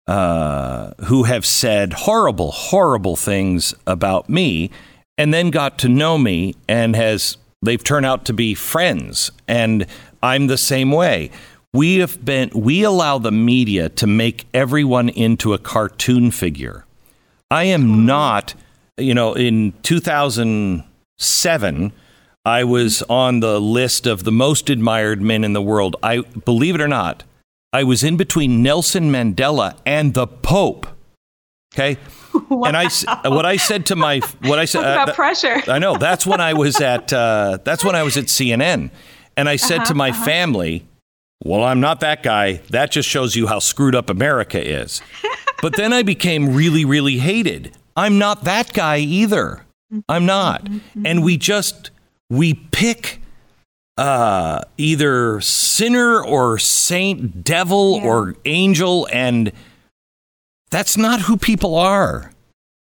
[0.07, 4.71] uh, who have said horrible, horrible things about me,
[5.17, 9.87] and then got to know me, and has they've turned out to be friends, and
[10.23, 11.31] I'm the same way.
[11.75, 16.85] We have been we allow the media to make everyone into a cartoon figure.
[17.51, 18.55] I am not,
[18.99, 21.93] you know, in 2007,
[22.45, 25.97] I was on the list of the most admired men in the world.
[26.03, 27.25] I believe it or not,
[27.73, 30.87] I was in between Nelson Mandela and the Pope.
[31.75, 31.97] Okay?
[32.51, 32.89] And I
[33.29, 35.63] what I said to my what I said about uh, pressure.
[35.69, 38.91] I know that's when I was at uh, that's when I was at CNN,
[39.37, 40.87] and I said to my family,
[41.45, 42.55] "Well, I'm not that guy.
[42.71, 45.01] That just shows you how screwed up America is."
[45.61, 47.73] but then I became really, really hated.
[47.97, 49.65] I'm not that guy either.
[50.09, 50.67] I'm not,
[51.05, 51.91] and we just
[52.31, 53.21] we pick
[53.99, 58.07] uh, either sinner or saint, devil Yeah.
[58.07, 59.53] or angel, and
[60.71, 62.33] that's not who people are.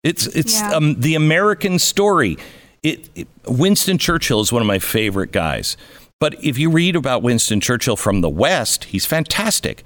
[0.02, 0.72] It's it's Yeah.
[0.74, 2.36] um, the American story.
[2.82, 5.76] It, it Winston Churchill is one of my favorite guys.
[6.20, 9.84] But if you read about Winston Churchill from the West, he's fantastic.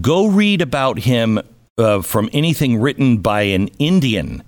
[0.00, 1.40] Go read about him
[1.76, 4.42] uh, from anything written by an Indian.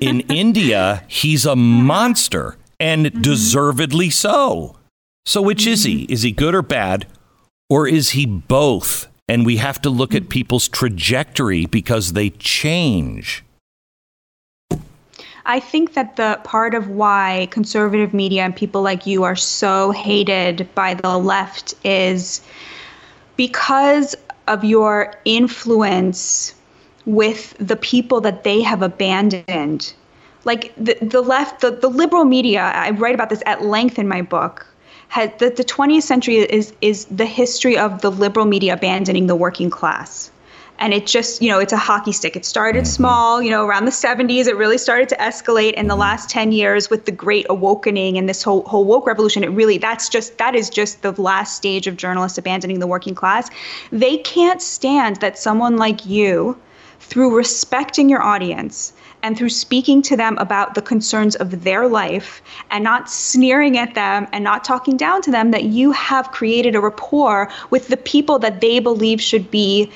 [0.00, 3.20] In India, he's a monster, and mm-hmm.
[3.20, 4.76] deservedly so.
[5.26, 6.04] So, which is he?
[6.04, 7.06] Is he good or bad?
[7.68, 9.08] Or is he both?
[9.28, 13.44] And we have to look at people's trajectory because they change.
[15.44, 19.90] I think that the part of why conservative media and people like you are so
[19.90, 22.40] hated by the left is
[23.36, 24.14] because
[24.46, 26.54] of your influence
[27.06, 29.92] with the people that they have abandoned.
[30.44, 34.06] Like the, the left, the, the liberal media, I write about this at length in
[34.06, 34.66] my book.
[35.08, 39.36] Has, the, the 20th century is is the history of the liberal media abandoning the
[39.36, 40.30] working class
[40.82, 42.92] and it just you know it's a hockey stick it started mm-hmm.
[42.92, 46.00] small you know around the 70s it really started to escalate in the mm-hmm.
[46.00, 49.78] last 10 years with the great awokening and this whole whole woke revolution it really
[49.78, 53.48] that's just that is just the last stage of journalists abandoning the working class
[53.90, 56.58] they can't stand that someone like you
[56.98, 58.92] through respecting your audience
[59.22, 63.94] and through speaking to them about the concerns of their life and not sneering at
[63.94, 67.96] them and not talking down to them, that you have created a rapport with the
[67.96, 69.90] people that they believe should be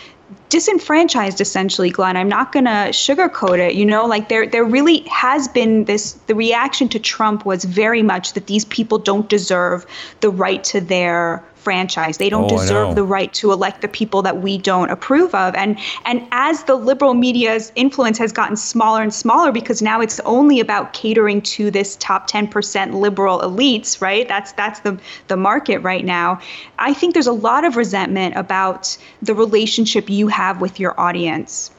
[0.48, 2.16] disenfranchised essentially glenn.
[2.16, 3.74] I'm not going to sugarcoat it.
[3.74, 8.02] You know like there there really has been this the reaction to trump was very
[8.02, 9.86] much that these people don't deserve
[10.20, 12.18] the right to their franchise.
[12.18, 15.52] They don't oh, deserve the right to elect the people that we don't approve of.
[15.56, 20.20] And and as the liberal media's influence has gotten smaller and smaller because now it's
[20.20, 24.28] only about catering to this top 10% liberal elites, right?
[24.28, 26.40] That's that's the the market right now.
[26.78, 31.72] I think there's a lot of resentment about the relationship you have with your audience.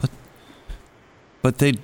[0.00, 0.10] But
[1.42, 1.74] but they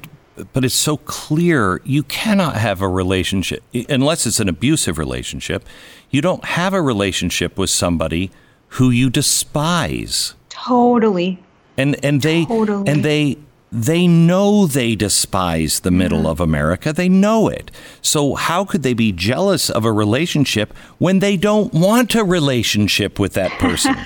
[0.53, 5.65] but it's so clear you cannot have a relationship unless it's an abusive relationship.
[6.11, 8.31] You don't have a relationship with somebody
[8.69, 10.35] who you despise.
[10.49, 11.43] Totally.
[11.77, 12.91] And and they totally.
[12.91, 13.39] and they
[13.71, 16.27] they know they despise the middle mm-hmm.
[16.29, 16.93] of America.
[16.93, 17.71] They know it.
[18.03, 23.19] So how could they be jealous of a relationship when they don't want a relationship
[23.19, 23.97] with that person?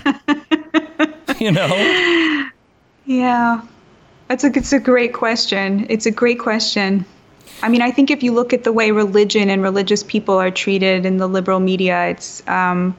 [1.41, 2.49] you know?
[3.05, 3.63] Yeah.
[4.29, 5.87] That's a it's a great question.
[5.89, 7.05] It's a great question.
[7.63, 10.51] I mean, I think if you look at the way religion and religious people are
[10.51, 12.97] treated in the liberal media, it's um,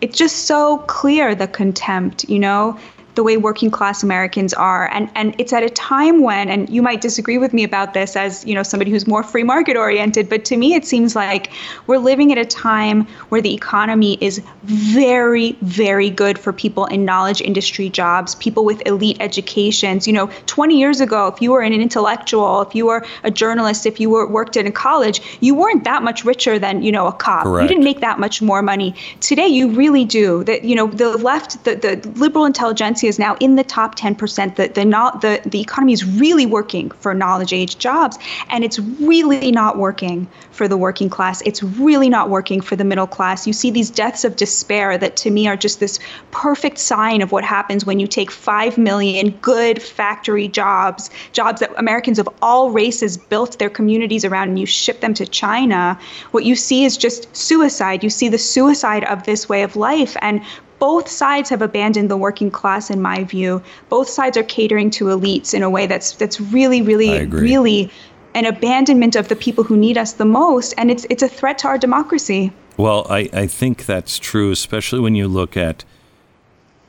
[0.00, 2.28] it's just so clear the contempt.
[2.28, 2.78] You know,
[3.18, 4.88] the way working class Americans are.
[4.94, 8.14] And and it's at a time when, and you might disagree with me about this
[8.14, 11.50] as, you know, somebody who's more free market oriented, but to me it seems like
[11.88, 17.04] we're living at a time where the economy is very, very good for people in
[17.04, 20.06] knowledge industry jobs, people with elite educations.
[20.06, 23.84] You know, 20 years ago, if you were an intellectual, if you were a journalist,
[23.84, 27.08] if you were worked in a college, you weren't that much richer than, you know,
[27.08, 27.42] a cop.
[27.42, 27.62] Correct.
[27.64, 28.94] You didn't make that much more money.
[29.18, 30.44] Today you really do.
[30.44, 34.56] That you know, the left, the, the liberal intelligentsia is now in the top 10%.
[34.56, 38.18] The, the, not, the, the economy is really working for knowledge age jobs,
[38.50, 41.40] and it's really not working for the working class.
[41.42, 43.46] It's really not working for the middle class.
[43.46, 45.98] You see these deaths of despair that to me are just this
[46.30, 51.72] perfect sign of what happens when you take 5 million good factory jobs, jobs that
[51.78, 55.98] Americans of all races built their communities around, and you ship them to China.
[56.32, 58.02] What you see is just suicide.
[58.02, 60.16] You see the suicide of this way of life.
[60.20, 60.42] And
[60.78, 63.62] both sides have abandoned the working class in my view.
[63.88, 67.90] Both sides are catering to elites in a way that's that's really really really
[68.34, 71.58] an abandonment of the people who need us the most and it's it's a threat
[71.58, 72.52] to our democracy.
[72.76, 75.84] Well i i think that's true especially when you look at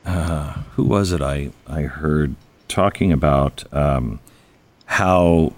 [0.06, 2.36] uh, who was it i i heard
[2.68, 4.20] talking about um,
[4.86, 5.52] how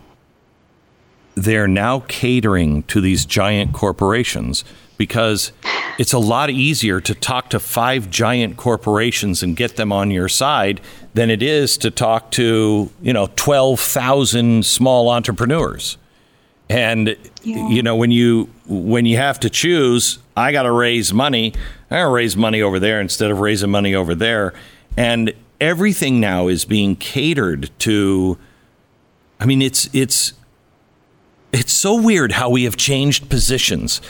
[1.35, 4.65] they're now catering to these giant corporations
[4.97, 5.53] because
[5.99, 10.29] it's a lot easier to talk to five giant corporations and get them on your
[10.29, 10.81] side
[11.15, 15.99] than it is to talk to, you know, 12,000 small entrepreneurs.
[16.69, 17.69] And yeah.
[17.69, 21.53] you know, when you when you have to choose, I got to raise money.
[21.91, 24.55] I got to raise money over there instead of raising money over there.
[24.97, 28.39] And everything now is being catered to
[29.43, 30.35] I mean, it's it's
[31.53, 34.01] it's so weird how we have changed positions.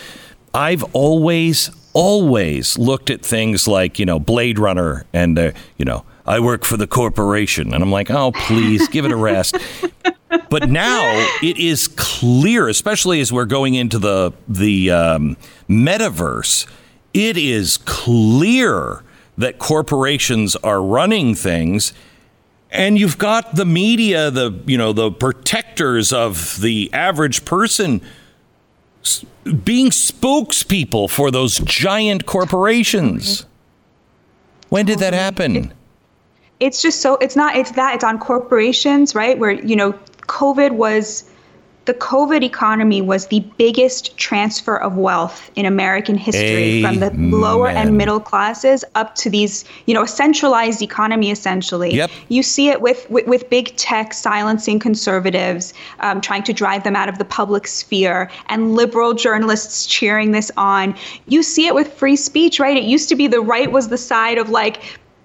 [0.55, 6.05] I've always, always looked at things like, you know, Blade Runner and, uh, you know,
[6.27, 7.75] I work for the corporation.
[7.75, 9.57] And I'm like, oh, please give it a rest.
[10.51, 11.03] but now
[11.43, 15.37] it is clear, especially as we're going into the, the um,
[15.69, 16.67] metaverse,
[17.15, 19.03] it is clear
[19.39, 21.93] that corporations are running things
[22.73, 28.01] and you've got the media the you know the protectors of the average person
[29.65, 33.47] being spokespeople for those giant corporations.
[34.69, 35.73] When did that happen?
[36.63, 39.37] it's just so it's not it's that it's on corporations, right?
[39.37, 39.93] Where you know
[40.29, 41.29] COVID was
[41.85, 47.01] the COVID economy was the biggest transfer of wealth in American history Amen.
[47.11, 51.95] from the lower and middle classes up to these, you know, a centralized economy essentially.
[51.95, 52.11] Yep.
[52.29, 56.95] You see it with, with, with big tech silencing conservatives, um, trying to drive them
[56.95, 60.95] out of the public sphere, and liberal journalists cheering this on.
[61.27, 62.77] You see it with free speech, right?
[62.77, 64.83] It used to be the right was the side of like,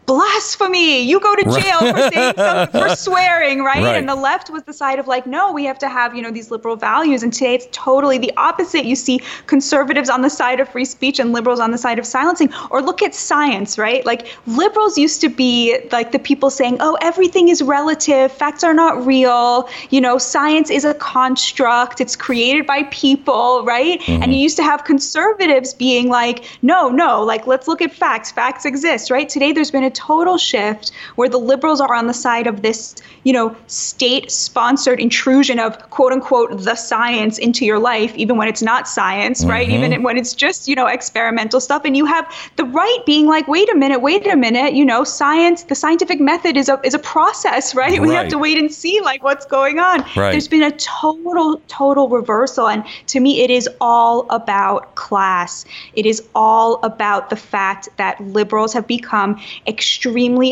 [0.07, 1.01] blasphemy.
[1.01, 3.83] You go to jail for saying something for swearing right?
[3.83, 3.97] Right.
[3.97, 6.31] and the left was the side of like no we have to have you know
[6.31, 7.23] these liberal values.
[7.23, 8.85] And today it's totally the opposite.
[8.85, 12.05] You see conservatives on the side of free speech and liberals on the side of
[12.05, 12.51] silencing.
[12.71, 14.05] Or look at science right?
[14.05, 18.31] Like liberals used to be like the people saying oh everything is relative.
[18.31, 19.69] Facts are not real.
[19.89, 21.99] You know science is a construct.
[21.99, 23.99] It's created by people right?
[24.07, 24.31] And mm-hmm.
[24.31, 28.31] you used to have conservatives being like no no like let's look at facts.
[28.31, 29.27] Facts exist right?
[29.27, 32.95] Today there's been a total shift where the liberals are on the side of this,
[33.23, 38.47] you know, state sponsored intrusion of quote unquote the science into your life, even when
[38.47, 39.69] it's not science, right?
[39.69, 40.03] Even mm-hmm.
[40.03, 41.81] when it's just, you know, experimental stuff.
[41.83, 45.03] And you have the right being like, wait a minute, wait a minute, you know,
[45.03, 48.01] science, the scientific method is a is a process, right?
[48.01, 50.01] We have to wait and see like what's going on.
[50.15, 50.31] Right.
[50.31, 52.67] There's been a total, total reversal.
[52.67, 55.65] And to me, it is all about class.
[55.93, 59.86] It is all about the fact that liberals have become extremely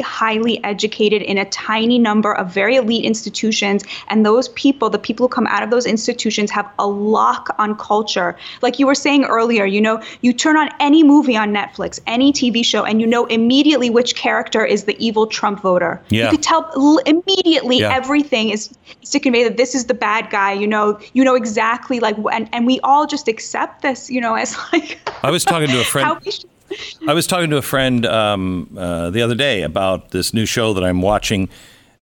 [0.01, 3.83] highly educated in a tiny number of very elite institutions.
[4.07, 7.75] And those people, the people who come out of those institutions, have a lock on
[7.75, 8.37] culture.
[8.61, 12.31] Like you were saying earlier, you know, you turn on any movie on Netflix, any
[12.31, 16.01] TV show, and you know immediately which character is the evil Trump voter.
[16.09, 16.25] Yeah.
[16.25, 17.95] You could tell immediately Yeah.
[17.95, 18.71] everything is,
[19.01, 20.53] is to convey that this is the bad guy.
[20.53, 24.35] You know, you know exactly like, and, and we all just accept this, you know,
[24.35, 24.99] as like.
[25.23, 26.19] I was talking to a friend.
[26.75, 30.11] how we should- I was talking to a friend um, uh, the other day about
[30.11, 31.49] this new show that I'm watching,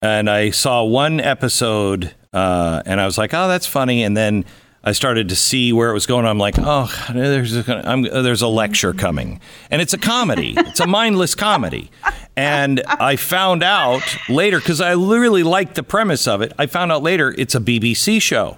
[0.01, 4.45] and I saw one episode, uh, and I was like, "Oh, that's funny," and then
[4.83, 6.25] I started to see where it was going.
[6.25, 10.55] I'm like, "Oh, there's a, I'm, there's a lecture coming," and it's a comedy.
[10.57, 11.91] it's a mindless comedy,
[12.35, 16.53] and I found out later because I really liked the premise of it.
[16.57, 18.57] I found out later it's a BBC show.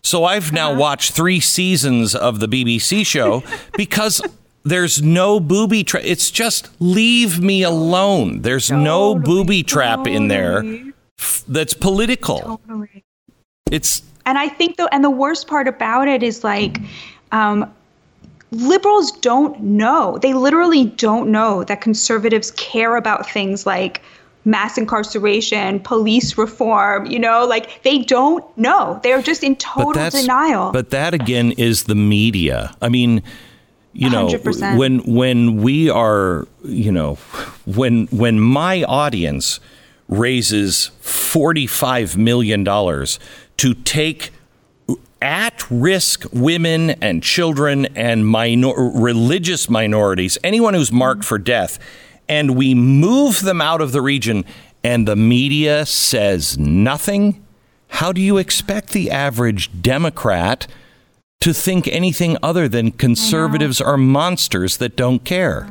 [0.00, 3.42] So I've now watched three seasons of the BBC show
[3.76, 4.22] because
[4.70, 6.02] there's no booby trap.
[6.04, 8.42] It's just leave me alone.
[8.42, 10.64] There's no booby trap in there
[11.18, 12.60] f- that's political.
[13.70, 16.80] It's And I think though, and the worst part about it is like,
[17.32, 17.72] um,
[18.50, 20.18] liberals don't know.
[20.18, 24.00] They literally don't know that conservatives care about things like
[24.44, 27.06] mass incarceration, police reform.
[27.06, 29.00] You know, like they don't know.
[29.02, 30.72] They're just in total denial.
[30.72, 32.74] But that again is the media.
[32.80, 33.22] I mean,
[33.92, 34.76] you know, 100%.
[34.78, 37.14] when when we are, you know,
[37.66, 39.60] when when my audience
[40.08, 43.18] raises forty five million dollars
[43.58, 44.30] to take
[45.20, 51.78] at risk women and children and minor- religious minorities, anyone who's marked for death,
[52.28, 54.44] and we move them out of the region,
[54.84, 57.44] and the media says nothing.
[57.88, 60.66] How do you expect the average Democrat
[61.40, 65.68] to think anything other than conservatives are monsters that don't care?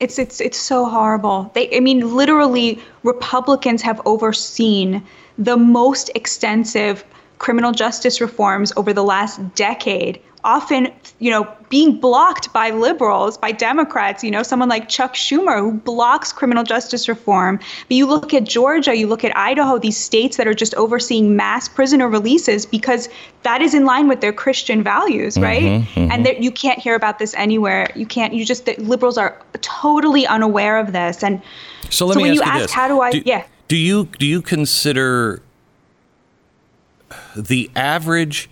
[0.00, 1.50] It's it's it's so horrible.
[1.54, 5.02] They I mean literally Republicans have overseen
[5.38, 7.04] the most extensive
[7.38, 10.20] criminal justice reforms over the last decade.
[10.44, 15.58] Often, you know, being blocked by liberals, by Democrats, you know, someone like Chuck Schumer
[15.58, 17.58] who blocks criminal justice reform.
[17.88, 21.34] But you look at Georgia, you look at Idaho, these states that are just overseeing
[21.34, 23.08] mass prisoner releases because
[23.42, 25.62] that is in line with their Christian values, mm-hmm, right?
[25.62, 26.12] Mm-hmm.
[26.12, 27.90] And there, you can't hear about this anywhere.
[27.96, 28.34] You can't.
[28.34, 31.24] You just the liberals are totally unaware of this.
[31.24, 31.40] And
[31.88, 33.44] So let So me when ask you ask this: how do I- yeah.
[33.68, 35.40] Do you do you consider
[37.34, 38.50] the average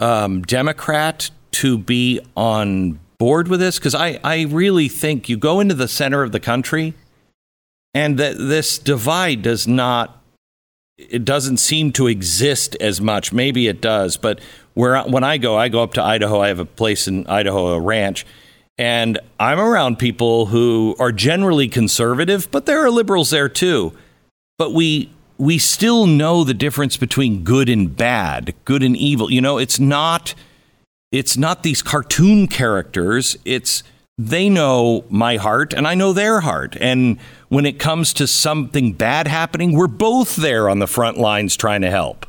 [0.00, 3.78] um, Democrat to be on board with this?
[3.78, 6.94] Because I I really think you go into the center of the country,
[7.94, 10.14] and that this divide does not.
[10.96, 13.32] It doesn't seem to exist as much.
[13.32, 14.40] Maybe it does, but
[14.74, 16.40] where when I go, I go up to Idaho.
[16.40, 18.26] I have a place in Idaho, a ranch,
[18.76, 23.92] and I'm around people who are generally conservative, but there are liberals there too.
[24.56, 29.30] But we we still know the difference between good and bad, good and evil.
[29.30, 30.34] You know, it's not
[31.10, 33.36] it's not these cartoon characters.
[33.44, 33.82] It's
[34.18, 36.76] they know my heart and I know their heart.
[36.80, 41.56] And when it comes to something bad happening, we're both there on the front lines
[41.56, 42.26] trying to help.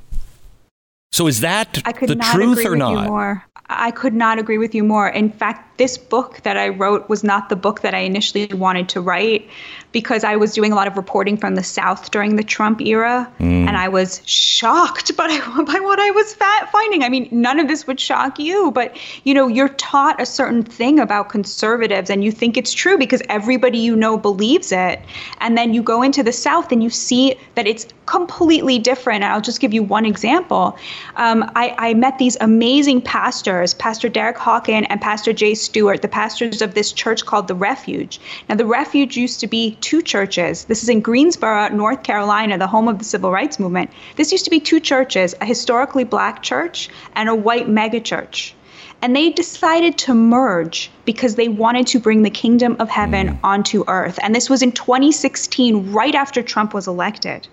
[1.12, 3.04] So is that I could the not truth agree or with not?
[3.04, 3.44] you more.
[3.72, 5.10] I could not agree with you more.
[5.10, 8.90] In fact, this book that I wrote was not the book that I initially wanted
[8.90, 9.48] to write.
[9.92, 13.32] Because I was doing a lot of reporting from the South during the Trump era,
[13.40, 13.68] mm.
[13.68, 16.36] and I was shocked by, by what I was
[16.72, 17.04] finding.
[17.04, 20.64] I mean, none of this would shock you, but you know, you're taught a certain
[20.64, 25.00] thing about conservatives, and you think it's true because everybody you know believes it,
[25.40, 29.24] and then you go into the South and you see that it's completely different.
[29.24, 30.78] And I'll just give you one example.
[31.16, 36.08] Um, I, I met these amazing pastors, Pastor Derek Hawkins and Pastor Jay Stewart, the
[36.08, 38.20] pastors of this church called the Refuge.
[38.48, 40.66] Now, the Refuge used to be two churches.
[40.66, 43.92] This is in Greensboro, North Carolina, the home of the civil rights movement.
[44.16, 48.54] This used to be two churches a historically black church and a white megachurch.
[49.02, 53.40] And they decided to merge because they wanted to bring the kingdom of heaven mm.
[53.44, 54.20] onto earth.
[54.22, 57.48] And this was in 2016, right after Trump was elected.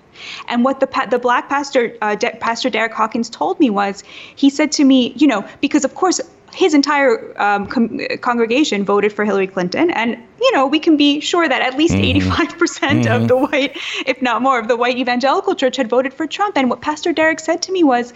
[0.49, 4.03] And what the the black pastor, uh, De- Pastor Derek Hawkins, told me was,
[4.35, 6.21] he said to me, you know, because of course
[6.57, 9.91] his entire um, com- congregation voted for Hillary Clinton.
[9.91, 12.31] And, you know, we can be sure that at least mm-hmm.
[12.31, 13.77] 85% mm hmm of the white,
[14.07, 16.57] if not more, of the white evangelical church had voted for Trump.
[16.57, 18.15] And what Pastor Derek said to me was,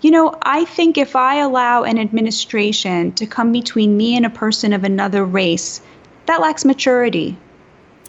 [0.00, 4.30] you know, I think if I allow an administration to come between me and a
[4.30, 5.82] person of another race,
[6.26, 7.36] that lacks maturity.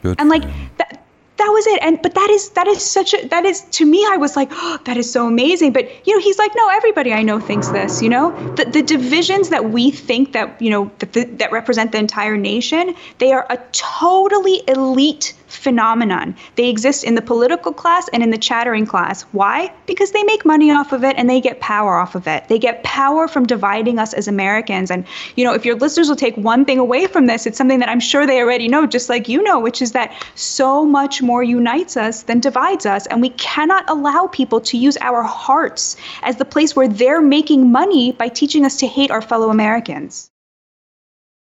[0.01, 0.43] Good and like
[0.77, 0.92] that
[1.37, 1.79] that was it.
[1.81, 4.49] And but that is that is such a that is to me i was like
[4.51, 5.73] oh, that is so amazing.
[5.73, 8.31] But you know he's like no everybody i know thinks this you know?
[8.55, 12.95] The, the divisions that we think that you know that, that represent the entire nation
[13.17, 16.35] they are a totally elite phenomenon.
[16.55, 19.23] They exist in the political class and in the chattering class.
[19.31, 19.73] Why?
[19.85, 22.47] Because they make money off of it and they get power off of it.
[22.47, 24.91] They get power from dividing us as Americans.
[24.91, 27.79] And, you know, if your listeners will take one thing away from this, it's something
[27.79, 31.21] that I'm sure they already know, just like you know, which is that so much
[31.21, 33.07] more unites us than divides us.
[33.07, 37.71] And we cannot allow people to use our hearts as the place where they're making
[37.71, 40.29] money by teaching us to hate our fellow Americans.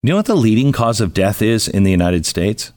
[0.02, 2.72] You know what the leading cause of death is in the United States?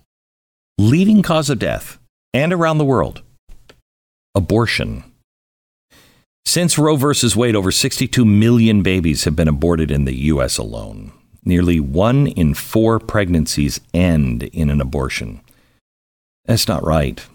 [0.77, 1.99] Leading cause of death
[2.33, 3.21] and around the world
[4.35, 5.03] abortion.
[6.45, 7.13] Since Roe v.
[7.35, 10.57] Wade, over 62 million babies have been aborted in the U.S.
[10.57, 11.11] alone.
[11.43, 15.41] Nearly one in four pregnancies end in an abortion.
[16.45, 17.25] That's not right.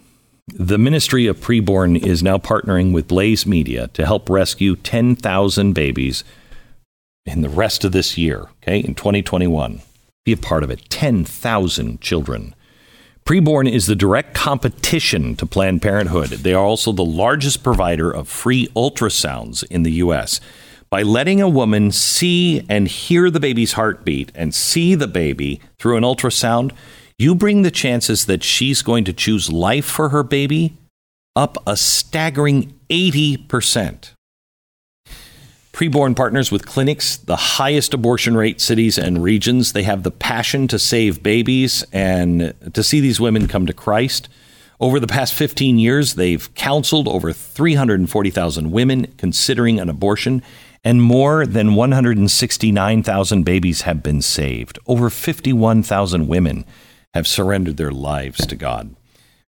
[0.49, 6.25] The Ministry of Preborn is now partnering with Blaze Media to help rescue 10,000 babies
[7.25, 9.81] in the rest of this year, okay, in 2021.
[10.25, 10.89] Be a part of it.
[10.91, 12.55] 10,000 children.
[13.25, 16.31] Preborn is the direct competition to Planned Parenthood.
[16.31, 20.41] They are also the largest provider of free ultrasounds in the U.S.
[20.91, 25.97] By letting a woman see and hear the baby's heartbeat and see the baby through
[25.97, 26.73] an ultrasound,
[27.19, 30.77] you bring the chances that she's going to choose life for her baby
[31.37, 34.13] up a staggering 80%.
[35.81, 39.73] Preborn partners with clinics, the highest abortion rate cities and regions.
[39.73, 44.29] They have the passion to save babies and to see these women come to Christ.
[44.79, 50.43] Over the past 15 years, they've counseled over 340,000 women considering an abortion,
[50.85, 54.79] and more than 169,000 babies have been saved.
[54.87, 56.67] Over 51,000 women
[57.15, 58.95] have surrendered their lives to God.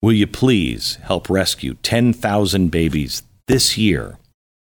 [0.01, 4.17] Will you please help rescue 10,000 babies this year?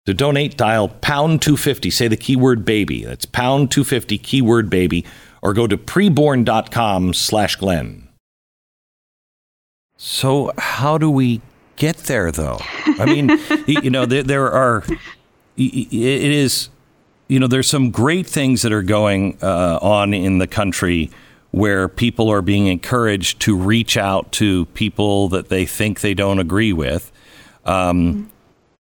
[0.07, 1.91] To donate, dial pound 250.
[1.91, 3.05] Say the keyword baby.
[3.05, 5.05] That's pound 250 keyword baby
[5.43, 8.09] or go to preborn.com slash Glenn.
[9.97, 11.41] So, how do we
[11.75, 12.59] get there, though?
[12.99, 14.85] I mean, you know, there, there, are,
[15.57, 16.69] it is,
[17.27, 21.11] you know, there's some great things that are going uh, on in the country
[21.51, 26.39] where people are being encouraged to reach out to people that they think they don't
[26.39, 27.11] agree with.
[27.65, 28.36] Um, mm-hmm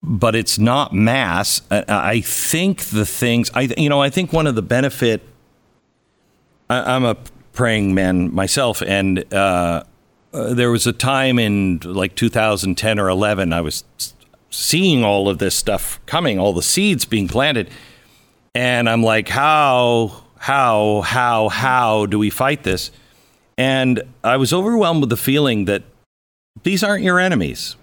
[0.03, 1.61] but it's not mass.
[1.69, 5.21] I think the things I you know I think one of the benefit.
[6.69, 7.17] I, am a
[7.51, 9.83] praying man myself, and uh,
[10.33, 13.83] uh, there was a time in like 2010 or 11 I was
[14.49, 17.69] seeing all of this stuff coming, all the seeds being planted,
[18.53, 22.91] and I'm like, how, how, how, how do we fight this?
[23.57, 25.83] And I was overwhelmed with the feeling that
[26.63, 27.75] these aren't your enemies.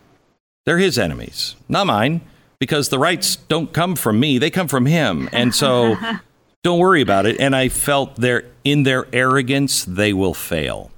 [0.69, 2.21] They're his enemies, not mine,
[2.59, 5.27] because the rights don't come from me, they come from him.
[5.33, 5.97] And so
[6.63, 7.41] don't worry about it.
[7.41, 10.91] And I felt their in their arrogance, they will fail.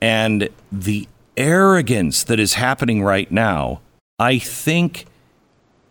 [0.00, 3.80] And the arrogance that is happening right now,
[4.18, 5.06] I think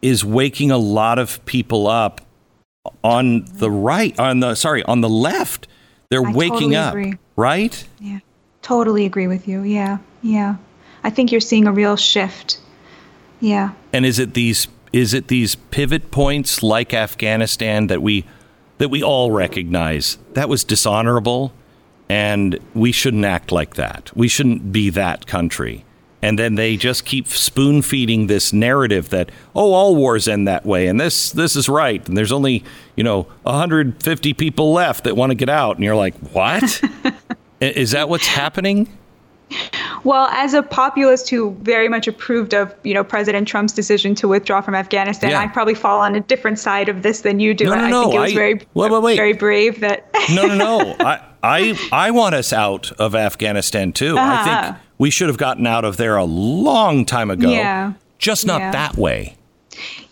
[0.02, 2.20] is waking a lot of people up
[3.02, 5.70] on the right on the sorry, on the left.
[6.10, 7.14] They're I waking totally up, agree.
[7.38, 7.88] right?
[8.02, 8.20] Yeah.
[8.62, 9.62] Totally agree with you.
[9.62, 10.00] Yeah.
[10.22, 10.58] Yeah.
[11.06, 12.60] I think you're seeing a real shift
[13.46, 13.74] yeah.
[13.94, 18.26] And is it these is it these pivot points like Afghanistan that we
[18.80, 21.54] that we all recognize that was dishonorable
[22.10, 24.12] and we shouldn't act like that.
[24.16, 25.86] We shouldn't be that country.
[26.22, 30.66] And then they just keep spoon feeding this narrative that oh, all wars end that
[30.66, 32.64] way, and this this is right, and there's only
[32.96, 36.82] you know 150 people left that want to get out, and you're like, what?
[37.60, 38.88] is that what's happening?
[40.04, 44.28] Well, as a populist who very much approved of, you know, President Trump's decision to
[44.28, 45.40] withdraw from Afghanistan, yeah.
[45.40, 47.66] I probably fall on a different side of this than you do.
[47.66, 48.00] No, no, no.
[48.00, 49.16] I think it was I, very, wait, wait, wait.
[49.16, 50.08] very brave that.
[50.34, 50.96] no, no, no.
[51.00, 54.18] I, I, I want us out of Afghanistan too.
[54.18, 54.38] Uh-huh.
[54.40, 57.50] I think we should have gotten out of there a long time ago.
[57.50, 57.94] Yeah.
[58.20, 58.72] Just not yeah.
[58.72, 59.36] that way.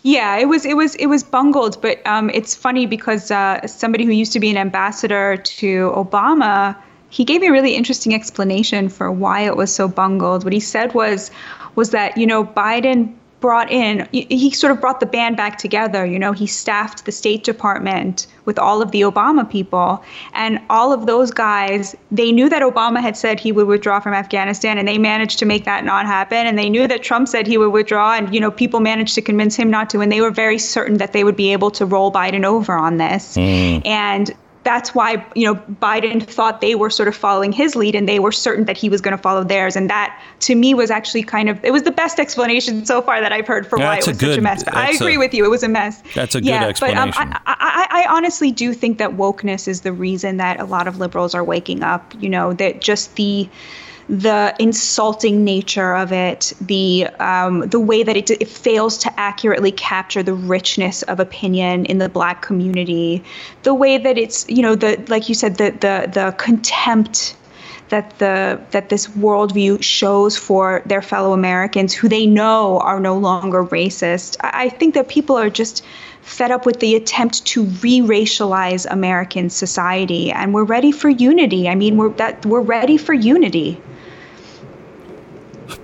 [0.02, 4.04] Yeah, it was it was it was bungled, but um, it's funny because uh, somebody
[4.04, 6.76] who used to be an ambassador to Obama
[7.14, 10.42] he gave me a really interesting explanation for why it was so bungled.
[10.42, 11.30] What he said was
[11.76, 16.06] was that you know Biden brought in he sort of brought the band back together
[16.06, 20.02] you know he staffed the state department with all of the obama people
[20.32, 24.14] and all of those guys they knew that obama had said he would withdraw from
[24.14, 27.46] afghanistan and they managed to make that not happen and they knew that trump said
[27.46, 30.22] he would withdraw and you know people managed to convince him not to and they
[30.22, 33.84] were very certain that they would be able to roll biden over on this mm.
[33.84, 34.34] and
[34.64, 38.18] that's why you know Biden thought they were sort of following his lead and they
[38.18, 41.22] were certain that he was going to follow theirs and that to me was actually
[41.22, 43.98] kind of it was the best explanation so far that I've heard for yeah, why
[43.98, 44.64] it was good, such a mess.
[44.64, 46.02] But I agree a, with you, it was a mess.
[46.14, 47.10] That's a good yeah, explanation.
[47.10, 50.64] But um, I, I, I honestly do think that wokeness is the reason that a
[50.64, 52.14] lot of liberals are waking up.
[52.20, 53.48] You know that just the
[54.08, 59.72] the insulting nature of it, the um, the way that it, it fails to accurately
[59.72, 63.22] capture the richness of opinion in the Black community,
[63.62, 67.34] the way that it's you know the like you said the the the contempt
[67.88, 73.16] that the that this worldview shows for their fellow Americans who they know are no
[73.16, 74.36] longer racist.
[74.40, 75.82] I, I think that people are just
[76.20, 81.68] fed up with the attempt to re-racialize American society, and we're ready for unity.
[81.68, 83.80] I mean, we're that we're ready for unity.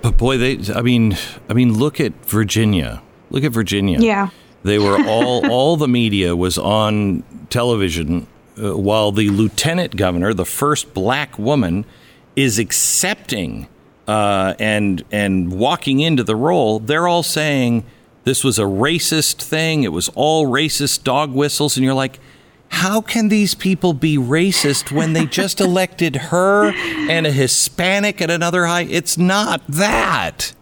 [0.01, 1.17] But boy, they I mean,
[1.49, 3.01] I mean look at Virginia.
[3.29, 3.99] Look at Virginia.
[3.99, 4.29] Yeah.
[4.63, 8.27] They were all all the media was on television
[8.61, 11.85] uh, while the lieutenant governor, the first black woman,
[12.35, 13.67] is accepting
[14.07, 16.79] uh, and and walking into the role.
[16.79, 17.85] They're all saying
[18.23, 19.83] this was a racist thing.
[19.83, 22.19] It was all racist dog whistles, and you're like,
[22.71, 26.71] how can these people be racist when they just elected her
[27.09, 28.87] and a Hispanic at another high?
[28.89, 30.53] It's not that.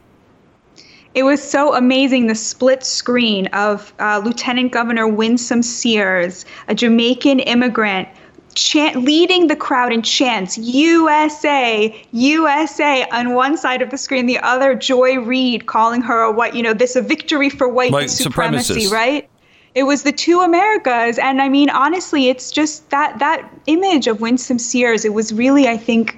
[1.16, 7.40] It was so amazing the split screen of uh, Lieutenant Governor Winsome Sears, a Jamaican
[7.40, 8.08] immigrant,
[8.54, 14.40] chant, leading the crowd in chants USA, USA on one side of the screen, the
[14.40, 18.10] other Joy Reid calling her a white, you know, this a victory for white, white
[18.10, 19.30] supremacy, right?
[19.76, 21.18] It was the two Americas.
[21.18, 25.06] And I mean, honestly, it's just that that image of Winsome Sears.
[25.06, 26.18] It was really, I think,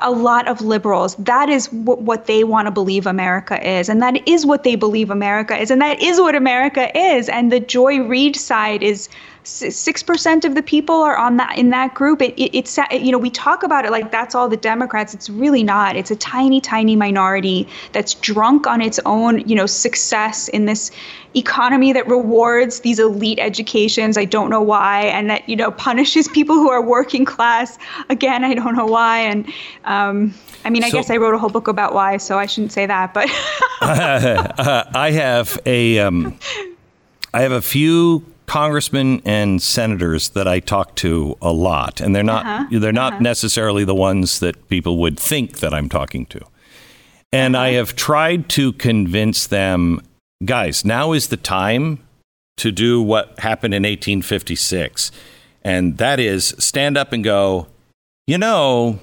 [0.00, 1.14] a lot of liberals.
[1.16, 4.76] That is w- what they want to believe America is, and that is what they
[4.76, 7.28] believe America is, and that is what America is.
[7.28, 9.08] And the Joy Reid side is
[9.44, 12.22] six percent of the people are on that in that group.
[12.22, 15.14] It, it, it's you know we talk about it like that's all the Democrats.
[15.14, 15.96] It's really not.
[15.96, 20.90] It's a tiny, tiny minority that's drunk on its own you know success in this
[21.36, 24.16] economy that rewards these elite educations.
[24.16, 27.78] I don't know why, and that you know punishes people who are working class.
[28.08, 29.18] Again, I don't know why.
[29.20, 29.46] And
[29.84, 30.34] um,
[30.64, 32.72] I mean, I so, guess I wrote a whole book about why, so I shouldn't
[32.72, 33.12] say that.
[33.12, 33.28] But
[33.80, 36.38] uh, I have a um,
[37.34, 42.22] I have a few congressmen and senators that I talk to a lot, and they're
[42.22, 42.78] not uh-huh.
[42.80, 43.22] they're not uh-huh.
[43.22, 46.40] necessarily the ones that people would think that I'm talking to.
[47.32, 47.64] And uh-huh.
[47.64, 50.00] I have tried to convince them,
[50.44, 52.00] guys, now is the time
[52.56, 55.10] to do what happened in 1856,
[55.62, 57.66] and that is stand up and go,
[58.26, 59.00] you know,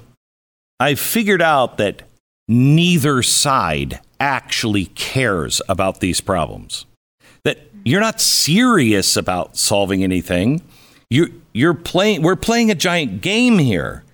[0.80, 2.02] I've figured out that
[2.48, 6.86] neither side actually cares about these problems
[7.84, 10.62] you're not serious about solving anything.
[11.10, 12.22] You you're playing.
[12.22, 14.04] We're playing a giant game here,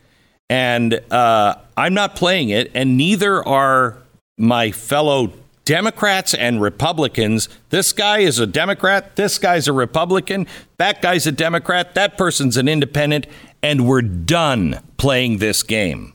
[0.51, 3.99] and uh, I'm not playing it, and neither are
[4.37, 5.33] my fellow
[5.64, 7.49] Democrats and Republicans.
[7.71, 9.16] This guy is a Democrat.
[9.16, 10.47] This guy's a Republican.
[10.79, 11.95] That guy's a Democrat.
[11.95, 13.27] That person's an independent,
[13.62, 16.14] and we're done playing this game.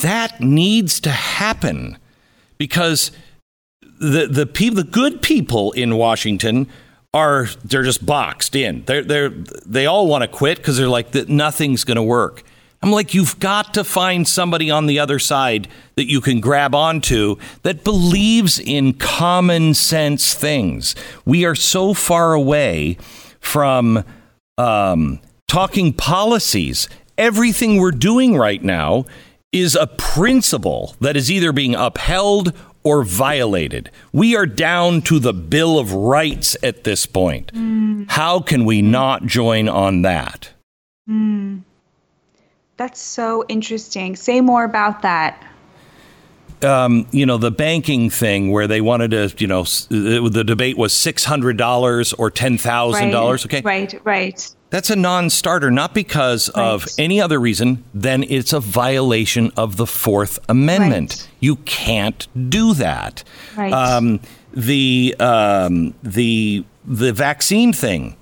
[0.00, 1.98] That needs to happen
[2.56, 3.10] because
[4.02, 6.68] the the people, the good people in Washington
[7.14, 8.84] are they're just boxed in.
[8.84, 12.42] They're they're they all want to quit because they're like that nothing's going to work.
[12.84, 16.74] I'm like, you've got to find somebody on the other side that you can grab
[16.74, 20.96] onto that believes in common sense things.
[21.24, 22.98] We are so far away
[23.38, 24.04] from
[24.58, 26.88] um, talking policies
[27.18, 29.04] everything we're doing right now
[29.52, 32.52] is a principle that is either being upheld
[32.84, 33.90] or violated.
[34.12, 37.52] We are down to the Bill of Rights at this point.
[37.52, 38.10] Mm.
[38.10, 40.50] How can we not join on that?
[41.08, 41.62] Mm.
[42.76, 44.16] That's so interesting.
[44.16, 45.46] Say more about that.
[46.62, 50.92] Um, you know, the banking thing where they wanted to, you know, the debate was
[50.92, 52.92] $600 or $10,000.
[52.92, 53.60] Right, okay.
[53.62, 54.54] Right, right.
[54.72, 56.64] That's a non starter, not because right.
[56.64, 61.10] of any other reason, then it's a violation of the Fourth Amendment.
[61.10, 61.30] Right.
[61.40, 63.22] You can't do that.
[63.54, 63.70] Right.
[63.70, 64.20] Um,
[64.54, 68.16] the, um, the, the vaccine thing.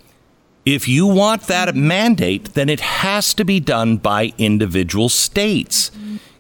[0.67, 5.93] If you want that mandate, then it has to be done by individual states.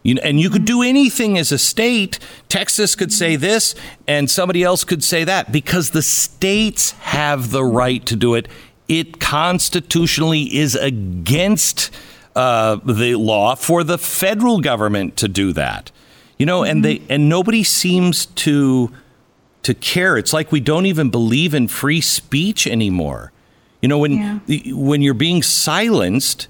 [0.02, 2.18] You know, and you could do anything as a state.
[2.48, 3.74] Texas could say this,
[4.08, 8.48] and somebody else could say that because the states have the right to do it
[8.90, 11.90] it constitutionally is against
[12.34, 15.92] uh, the law for the federal government to do that.
[16.38, 18.92] You know, and they and nobody seems to
[19.62, 20.16] to care.
[20.16, 23.30] It's like we don't even believe in free speech anymore.
[23.80, 24.12] You know, when
[24.48, 24.74] yeah.
[24.74, 26.48] when you're being silenced,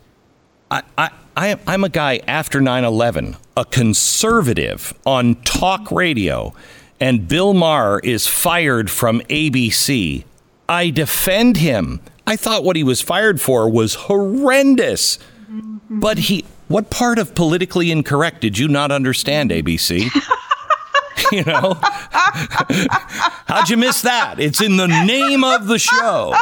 [0.70, 6.54] I, I, I I'm a guy after 9/11, a conservative on talk radio,
[7.00, 10.24] and Bill Maher is fired from ABC.
[10.70, 12.00] I defend him.
[12.30, 15.18] I thought what he was fired for was horrendous.
[15.90, 20.02] But he, what part of politically incorrect did you not understand, ABC?
[21.32, 21.76] you know?
[23.48, 24.38] How'd you miss that?
[24.38, 26.32] It's in the name of the show.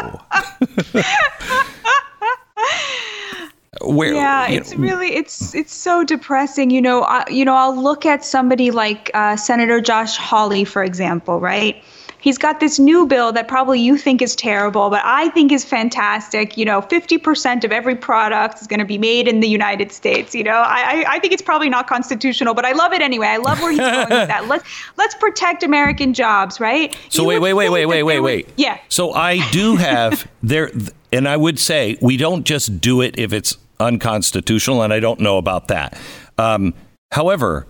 [3.80, 6.70] Where, yeah, it's know, really it's it's so depressing.
[6.70, 10.82] You know, uh, you know, I'll look at somebody like uh, Senator Josh Hawley, for
[10.84, 11.82] example, right?
[12.20, 15.64] He's got this new bill that probably you think is terrible, but I think is
[15.64, 16.56] fantastic.
[16.56, 20.34] You know, 50% of every product is going to be made in the United States.
[20.34, 23.28] You know, I, I think it's probably not constitutional, but I love it anyway.
[23.28, 24.38] I love where he's going with that.
[24.48, 24.64] Let's
[24.96, 26.96] let's protect American jobs, right?
[27.10, 28.48] So you wait, wait, wait, wait, wait, wait, wait.
[28.56, 28.78] Yeah.
[28.88, 30.70] So I do have there,
[31.12, 35.20] and I would say we don't just do it if it's unconstitutional, and I don't
[35.20, 35.98] know about that.
[36.38, 36.74] Um,
[37.12, 37.66] however,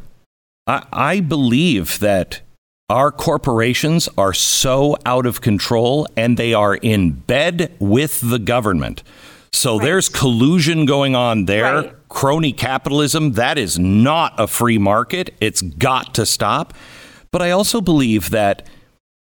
[0.66, 2.40] I, I believe that
[2.90, 9.02] our corporations are so out of control and they are in bed with the government.
[9.52, 9.84] So right.
[9.84, 11.74] there's collusion going on there.
[11.74, 12.08] Right.
[12.08, 15.34] Crony capitalism, that is not a free market.
[15.40, 16.72] It's got to stop.
[17.30, 18.66] But I also believe that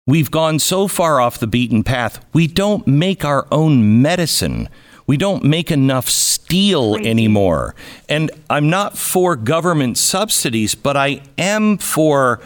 [0.06, 4.68] we've gone so far off the beaten path, we don't make our own medicine.
[5.08, 7.74] We don't make enough steel anymore.
[8.08, 12.40] And I'm not for government subsidies, but I am for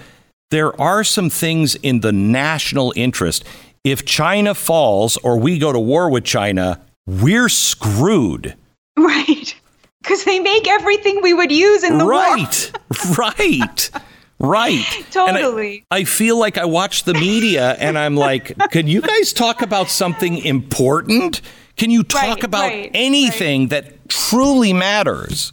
[0.51, 3.45] there are some things in the national interest.
[3.85, 8.55] If China falls or we go to war with China, we're screwed.
[8.99, 9.55] Right.
[10.03, 12.73] Because they make everything we would use in the right.
[13.07, 13.17] war.
[13.17, 13.91] right.
[14.01, 14.03] Right.
[14.43, 15.07] Right.
[15.11, 15.85] Totally.
[15.91, 19.61] I, I, feel like I watch the media and I'm like, can you guys talk
[19.61, 21.43] about something important?
[21.77, 23.71] Can you talk right, about right, anything right.
[23.71, 25.53] that truly matters?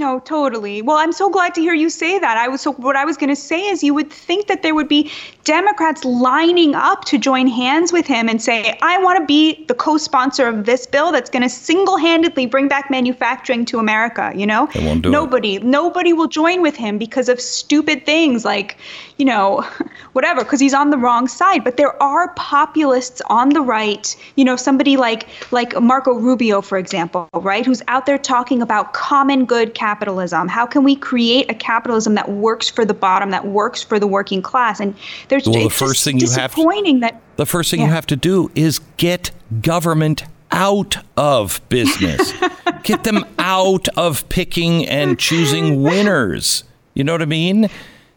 [0.00, 0.80] No, totally.
[0.80, 2.38] Well, I'm so glad to hear you say that.
[2.38, 4.74] I was so what I was going to say is you would think that there
[4.74, 5.12] would be
[5.44, 9.74] Democrats lining up to join hands with him and say, "I want to be the
[9.74, 14.70] co-sponsor of this bill that's going to single-handedly bring back manufacturing to America." You know,
[15.04, 15.64] nobody, it.
[15.64, 18.78] nobody will join with him because of stupid things like,
[19.18, 19.60] you know,
[20.14, 21.62] whatever, because he's on the wrong side.
[21.62, 24.16] But there are populists on the right.
[24.36, 28.94] You know, somebody like like Marco Rubio, for example, right, who's out there talking about
[28.94, 30.46] common good capitalism.
[30.46, 34.06] How can we create a capitalism that works for the bottom, that works for the
[34.06, 34.78] working class?
[34.80, 34.94] And
[35.28, 37.86] there's well, the first thing you have that the first thing yeah.
[37.86, 39.32] you have to do is get
[39.62, 42.32] government out of business.
[42.82, 46.64] get them out of picking and choosing winners.
[46.94, 47.68] You know what I mean?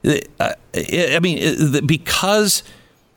[0.05, 1.39] Uh, I mean
[1.75, 2.61] uh, because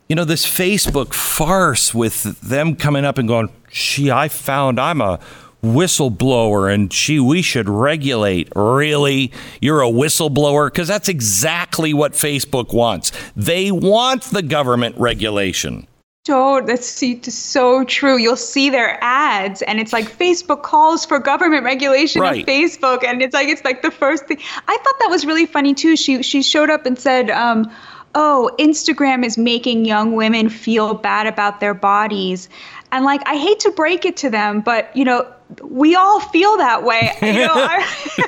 [0.09, 5.01] you know this Facebook farce with them coming up and going, "Gee, I found I'm
[5.01, 5.19] a
[5.63, 8.49] whistleblower and gee, we should regulate.
[8.55, 9.31] Really?
[9.61, 10.67] You're a whistleblower?
[10.67, 13.11] Because that's exactly what Facebook wants.
[13.35, 15.87] They want the government regulation.
[16.29, 18.17] Oh, that's so true.
[18.17, 22.41] You'll see their ads, and it's like Facebook calls for government regulation right.
[22.41, 24.37] of Facebook, and it's like it's like the first thing.
[24.67, 25.95] I thought that was really funny too.
[25.95, 27.71] She she showed up and said, um,
[28.15, 32.49] "Oh, Instagram is making young women feel bad about their bodies."
[32.91, 35.27] And like, I hate to break it to them, but you know,
[35.63, 37.11] we all feel that way.
[37.27, 37.77] You know, I,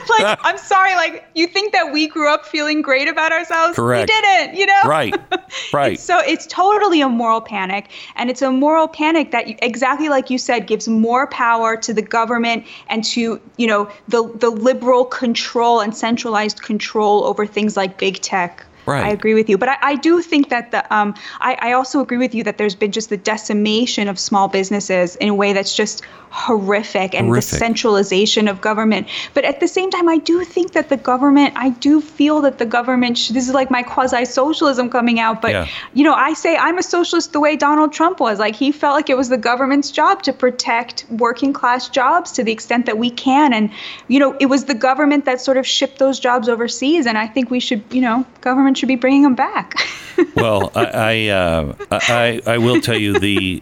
[0.20, 3.76] like, I'm sorry, like, you think that we grew up feeling great about ourselves?
[3.76, 4.10] Correct.
[4.10, 4.82] We didn't, you know?
[4.86, 5.16] Right.
[5.74, 6.00] Right.
[6.00, 7.90] So it's totally a moral panic.
[8.16, 12.02] And it's a moral panic that, exactly like you said, gives more power to the
[12.02, 17.98] government and to, you know, the, the liberal control and centralized control over things like
[17.98, 18.64] big tech.
[18.90, 19.06] Right.
[19.06, 22.00] I agree with you, but I, I do think that the um, I, I also
[22.02, 25.54] agree with you that there's been just the decimation of small businesses in a way
[25.54, 27.50] that's just horrific and Horrific.
[27.50, 29.08] the centralization of government.
[29.34, 32.60] But at the same time, I do think that the government, I do feel that
[32.60, 35.42] the government, sh- this is like my quasi socialism coming out.
[35.42, 35.68] But, Yeah.
[35.94, 38.38] you know, I say I'm a socialist the way Donald Trump was.
[38.40, 42.44] Like, he felt like it was the government's job to protect working class jobs to
[42.44, 43.52] the extent that we can.
[43.54, 43.72] And,
[44.08, 47.08] you know, it was the government that sort of shipped those jobs overseas.
[47.08, 49.76] And I think we should, you know, government should be bringing them back.
[50.36, 53.62] well, I I, uh, I I will tell you the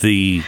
[0.00, 0.42] the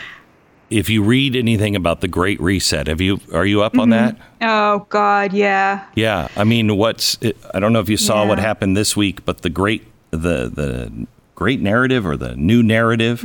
[0.70, 4.16] if you read anything about the Great Reset, have you are you up on that?
[4.42, 5.86] oh, God, yeah.
[5.94, 7.18] Yeah, I mean, what's
[7.54, 11.06] I don't know if you saw what happened this week, but the great the the
[11.34, 13.24] great narrative or the new narrative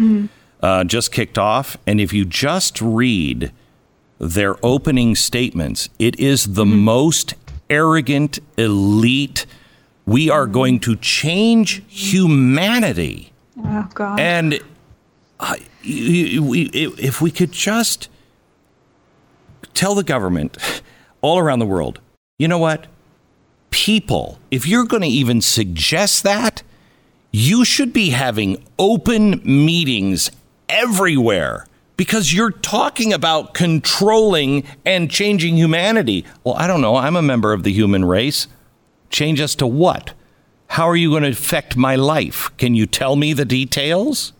[0.61, 3.51] uh, just kicked off, and if you just read
[4.19, 7.33] their opening statements, it is the most
[7.69, 9.45] arrogant, elite.
[10.05, 13.31] We are going to change humanity.
[13.57, 14.19] Oh, God.
[14.19, 14.55] And
[15.39, 18.09] uh, I, if we could just
[19.73, 20.81] tell the government
[21.21, 21.99] all around the world,
[22.39, 22.87] you know what?
[23.69, 26.63] People, if you're going to even suggest that,
[27.31, 30.29] you should be having open meetings
[30.67, 36.25] everywhere because you're talking about controlling and changing humanity.
[36.43, 36.95] Well, I don't know.
[36.95, 38.47] I'm a member of the human race.
[39.11, 40.13] Change us to what?
[40.67, 42.49] How are you going to affect my life?
[42.57, 44.33] Can you tell me the details?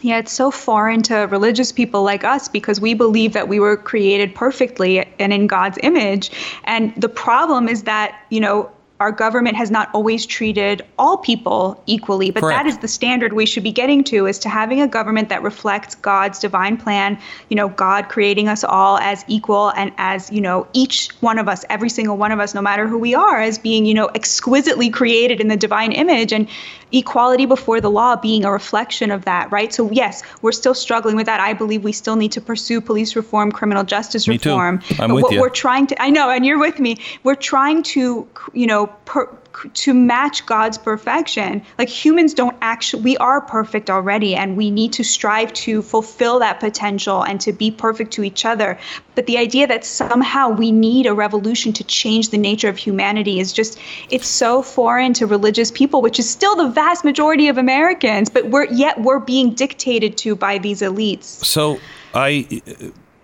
[0.00, 3.76] Yeah, it's so foreign to religious people like us because we believe that we were
[3.76, 6.30] created perfectly and in God's image.
[6.64, 8.70] And the problem is that, you know,
[9.00, 12.58] our government has not always treated all people equally, but Correct.
[12.58, 15.42] that is the standard we should be getting to is to having a government that
[15.42, 17.18] reflects God's divine plan,
[17.48, 21.48] you know, God creating us all as equal and as, you know, each one of
[21.48, 24.10] us, every single one of us, no matter who we are, as being, you know,
[24.14, 26.48] exquisitely created in the divine image and
[26.92, 29.72] equality before the law being a reflection of that, right?
[29.72, 31.40] So yes, we're still struggling with that.
[31.40, 34.50] I believe we still need to pursue police reform, criminal justice Me too.
[34.50, 34.80] reform.
[34.98, 35.40] I'm but with what you.
[35.40, 36.96] we're trying to I know and you're with me.
[37.24, 39.26] We're trying to, you know, per,
[39.74, 41.62] to match God's perfection.
[41.78, 46.38] Like humans don't actually we are perfect already and we need to strive to fulfill
[46.38, 48.78] that potential and to be perfect to each other.
[49.14, 53.40] But the idea that somehow we need a revolution to change the nature of humanity
[53.40, 53.78] is just
[54.10, 58.48] it's so foreign to religious people, which is still the vast majority of Americans, but
[58.50, 61.24] we're yet we're being dictated to by these elites.
[61.24, 61.78] So
[62.14, 62.62] I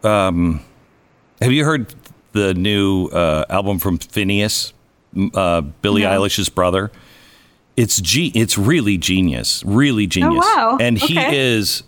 [0.03, 0.61] um,
[1.41, 1.95] have you heard
[2.33, 4.73] the new uh, album from Finneas,
[5.35, 6.11] uh, Billie No.
[6.21, 6.91] Eilish's brother?
[7.77, 10.45] It's ge- It's really genius, really genius.
[10.47, 10.79] Oh, wow.
[10.81, 11.37] And he Okay.
[11.57, 11.83] is.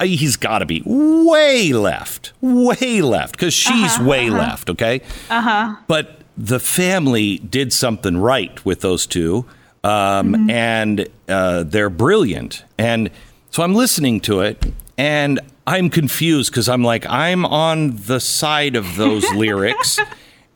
[0.00, 4.70] He's got to be way left, way left, because she's way left.
[4.70, 5.00] Okay.
[5.28, 5.76] Uh huh.
[5.88, 9.46] But the family did something right with those two,
[9.82, 12.62] um, and uh, they're brilliant.
[12.78, 13.10] And
[13.50, 14.64] so I'm listening to it,
[14.96, 19.98] and I'm confused because I'm like, I'm on the side of those lyrics,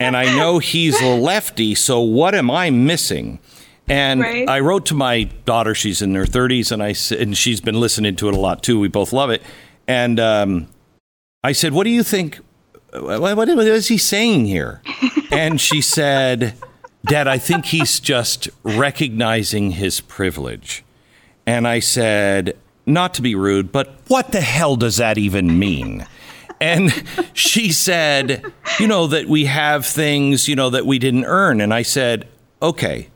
[0.02, 1.74] and I know he's a lefty.
[1.74, 3.38] So what am I missing?
[3.88, 4.48] And Right.
[4.48, 8.16] I wrote to my daughter; she's in her 30s, and I and she's been listening
[8.16, 8.78] to it a lot too.
[8.78, 9.42] We both love it,
[9.88, 10.68] and um,
[11.42, 12.38] I said, "What do you think?
[12.92, 14.80] What, what is he saying here?"
[15.32, 16.54] And she said,
[17.06, 20.84] "Dad, I think he's just recognizing his privilege."
[21.46, 26.06] And I said, "Not to be rude, but what the hell does that even mean?"
[26.62, 26.92] And
[27.34, 28.44] she said,
[28.78, 32.28] "You know that we have things, you know, that we didn't earn." And I said,
[32.60, 33.08] "Okay,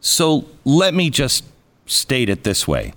[0.00, 1.44] so let me just
[1.86, 2.92] state it this way."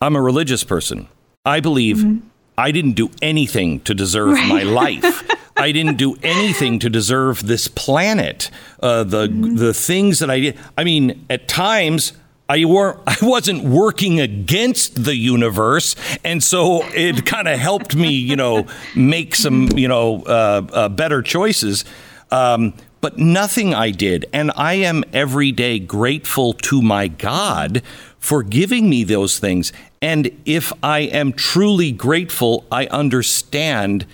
[0.00, 1.08] I'm a religious person.
[1.44, 2.20] I believe
[2.58, 5.22] I didn't do anything to deserve my life.
[5.56, 8.50] I didn't do anything to deserve this planet.
[8.82, 10.58] Uh, the the things that I did.
[10.76, 12.12] I mean, at times
[12.48, 18.10] I were I wasn't working against the universe, and so it kind of helped me,
[18.10, 21.84] you know, make some, you know, uh, uh, better choices.
[22.30, 27.82] Um, but nothing I did, and I am every day grateful to my God
[28.18, 29.74] for giving me those things.
[30.00, 34.06] And if I am truly grateful, I understand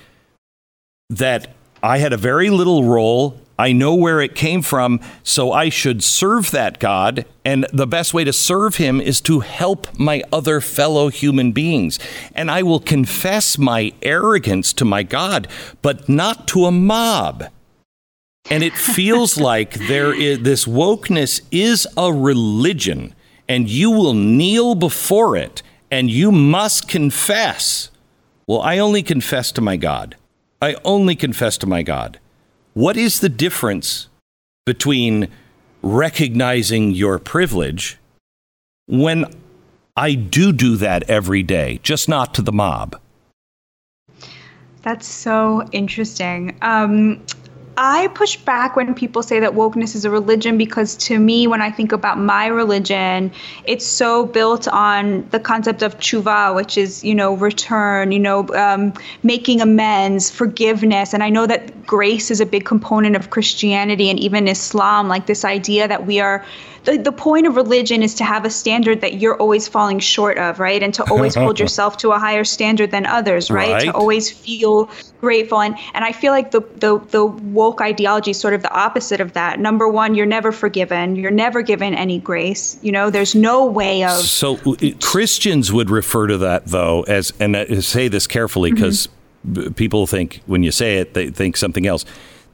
[1.09, 3.40] that I had a very little role.
[3.61, 7.27] I know where it came from, so I should serve that God.
[7.45, 11.99] And the best way to serve him is to help my other fellow human beings.
[12.35, 15.47] And I will confess my arrogance to my God,
[15.83, 17.51] but not to a mob.
[18.51, 23.15] And it feels like there is this wokeness is a religion,
[23.47, 27.91] and you will kneel before it, and you must confess.
[28.47, 30.17] Well, I only confess to my God.
[30.63, 32.20] I only confess to my God.
[32.75, 34.09] What is the difference
[34.65, 35.29] between
[35.83, 37.99] recognizing your privilege
[38.87, 39.25] when
[39.97, 43.01] I do do that every day, just not to the mob?
[44.83, 46.57] That's so interesting.
[46.63, 47.25] Um,
[47.83, 51.63] I push back when people say that wokeness is a religion because to me, when
[51.63, 53.33] I think about my religion,
[53.65, 58.47] it's so built on the concept of tshuva, which is, you know, return, you know,
[58.49, 61.15] um, making amends, forgiveness.
[61.15, 65.25] And I know that grace is a big component of Christianity and even Islam, like
[65.25, 66.45] this idea that we are
[66.85, 70.39] the, the point of religion is to have a standard that you're always falling short
[70.39, 70.83] of, right?
[70.83, 73.73] And to always hold yourself to a higher standard than others, right?
[73.73, 73.85] right?
[73.85, 74.89] To always feel
[75.21, 75.61] grateful.
[75.61, 79.21] And and I feel like the, the the woke ideology is sort of the opposite
[79.21, 79.61] of that.
[79.61, 81.17] Number one, you're never forgiven.
[81.17, 82.79] You're never given any grace.
[82.83, 84.57] You know, there's no way of So
[85.03, 89.09] Christians would refer to that though as and I say this carefully because
[89.47, 89.73] mm-hmm.
[89.73, 92.05] people think when you say it, they think something else.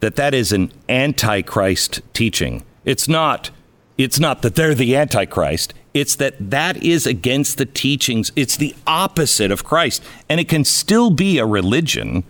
[0.00, 2.64] That that is an antichrist teaching.
[2.84, 3.50] It's not
[3.98, 5.74] it's not that they're the Antichrist.
[5.94, 8.30] It's that that is against the teachings.
[8.36, 10.02] It's the opposite of Christ.
[10.28, 12.24] And it can still be a religion,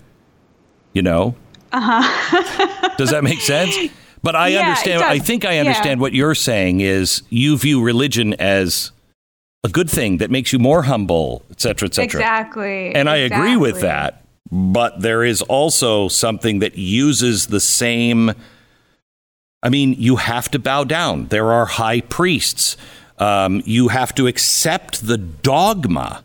[0.93, 1.35] you know?
[1.73, 2.95] Uh huh.
[2.97, 3.77] Does that make sense?
[4.23, 5.03] But I yeah, understand.
[5.03, 6.03] I think I understand yeah.
[6.03, 8.93] what you're saying is you view religion as
[9.65, 12.21] a good thing that makes you more humble, et cetera, et cetera.
[12.21, 12.95] Exactly.
[12.95, 14.25] And I agree with that.
[14.51, 18.33] But there is also something that uses the same
[19.63, 21.27] I mean, you have to bow down.
[21.27, 22.77] There are high priests.
[23.19, 26.23] Um, you have to accept the dogma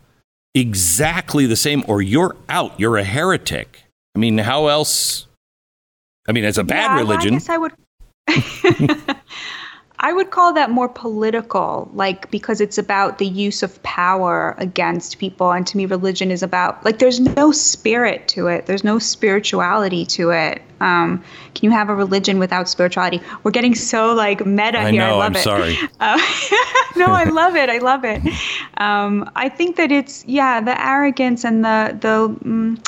[0.54, 2.78] exactly the same, or you're out.
[2.78, 3.84] You're a heretic.
[4.14, 5.26] I mean, how else?
[6.28, 7.34] I mean, it's a bad yeah, religion.
[7.34, 7.72] I guess I would.
[10.04, 15.18] I would call that more political, like because it's about the use of power against
[15.18, 15.52] people.
[15.52, 18.66] And to me, religion is about like there's no spirit to it.
[18.66, 20.60] There's no spirituality to it.
[20.80, 21.22] Um,
[21.54, 23.20] can you have a religion without spirituality?
[23.44, 25.02] We're getting so like meta I here.
[25.02, 25.42] Know, I love I'm it.
[25.42, 25.78] Sorry.
[26.00, 26.16] Uh,
[26.96, 27.70] no, I love it.
[27.70, 28.20] I love it.
[28.78, 32.36] Um, I think that it's yeah, the arrogance and the the.
[32.44, 32.82] Um,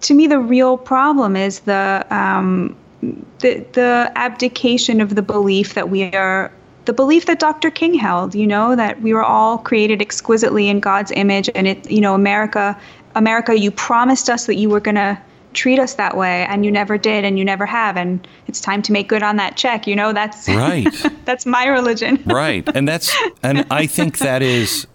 [0.00, 5.90] to me, the real problem is the um, the the abdication of the belief that
[5.90, 6.52] we are
[6.86, 7.70] the belief that Dr.
[7.70, 11.90] King held, you know, that we were all created exquisitely in God's image and it,
[11.90, 12.78] you know, America,
[13.14, 15.20] America, you promised us that you were going to
[15.52, 18.82] treat us that way and you never did and you never have and it's time
[18.82, 20.86] to make good on that check, you know, that's Right.
[21.24, 22.22] that's my religion.
[22.26, 22.66] right.
[22.74, 24.86] And that's and I think that is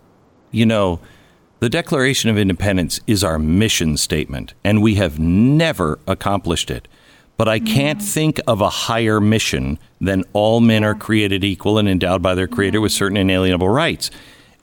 [0.52, 1.00] you know,
[1.60, 6.88] the Declaration of Independence is our mission statement and we have never accomplished it
[7.38, 8.04] but I can't mm.
[8.04, 12.48] think of a higher mission than all men are created equal and endowed by their
[12.48, 14.12] Creator with certain inalienable rights.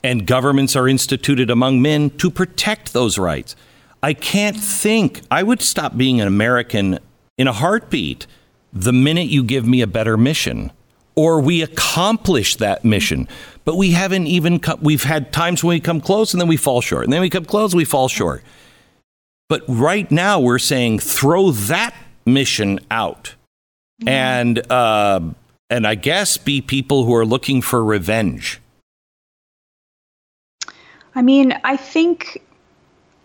[0.03, 3.55] And governments are instituted among men to protect those rights.
[4.01, 6.99] I can't think, I would stop being an American
[7.37, 8.27] in a heartbeat
[8.71, 10.71] the minute you give me a better mission
[11.15, 13.27] or we accomplish that mission.
[13.65, 16.55] But we haven't even, come, we've had times when we come close and then we
[16.55, 17.03] fall short.
[17.03, 18.41] And then we come close, we fall short.
[19.49, 21.93] But right now we're saying throw that
[22.25, 23.35] mission out,
[23.99, 24.39] yeah.
[24.39, 25.21] and uh,
[25.69, 28.59] and I guess be people who are looking for revenge.
[31.15, 32.41] I mean, I think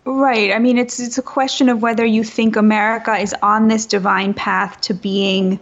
[0.05, 0.51] right.
[0.51, 4.33] I mean, it's it's a question of whether you think America is on this divine
[4.33, 5.59] path to being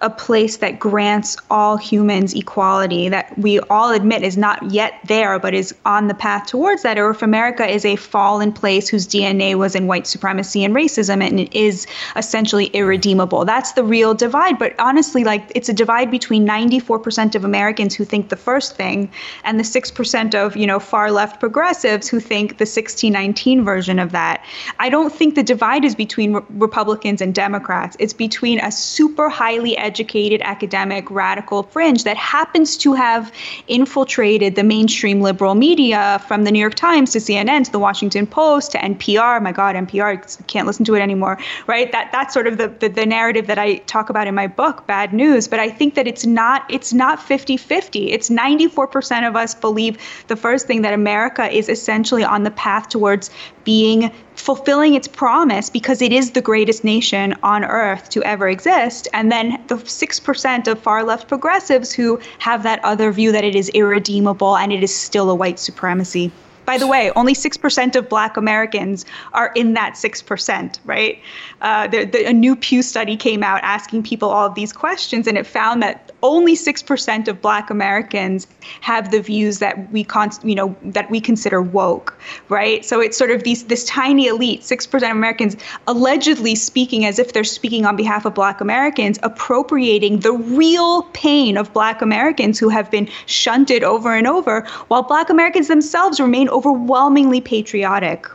[0.00, 5.38] a place that grants all humans equality that we all admit is not yet there
[5.38, 6.98] but is on the path towards that.
[6.98, 11.22] Or if america is a fallen place whose dna was in white supremacy and racism
[11.22, 13.44] and it is essentially irredeemable.
[13.44, 14.58] That's the real divide.
[14.58, 19.10] But honestly like it's a divide between 94% of americans who think the first thing
[19.44, 24.12] and the 6% of you know far left progressives who think the 1619 version of
[24.12, 24.44] that.
[24.78, 27.96] I don't think the divide is between re- republicans and democrats.
[27.98, 33.32] It's between a super highly educated academic radical fringe that happens to have
[33.66, 38.26] infiltrated the mainstream liberal media from the New York Times to CNN to the Washington
[38.26, 39.42] Post to NPR.
[39.42, 41.90] My God, NPR can't listen to it anymore, right?
[41.92, 44.86] That that's sort of the, the, the narrative that I talk about in my book,
[44.86, 45.48] Bad News.
[45.48, 48.10] But I think that it's not it's not 50-50.
[48.10, 52.88] It's 94% of us believe the first thing that America is essentially on the path
[52.88, 53.30] towards
[53.68, 59.06] being fulfilling its promise because it is the greatest nation on earth to ever exist.
[59.12, 63.54] And then the 6% of far left progressives who have that other view that it
[63.54, 66.32] is irredeemable and it is still a white supremacy.
[66.68, 71.18] By the way, only 6% of black Americans are in that 6%, right?
[71.62, 75.26] Uh, the, the, a new Pew study came out asking people all of these questions,
[75.26, 78.46] and it found that only 6% of black Americans
[78.80, 82.84] have the views that we con- you know that we consider woke, right?
[82.84, 85.56] So it's sort of these this tiny elite, 6% of Americans
[85.86, 91.56] allegedly speaking as if they're speaking on behalf of black Americans, appropriating the real pain
[91.56, 96.48] of black Americans who have been shunted over and over, while black Americans themselves remain
[96.58, 98.26] overwhelmingly patriotic.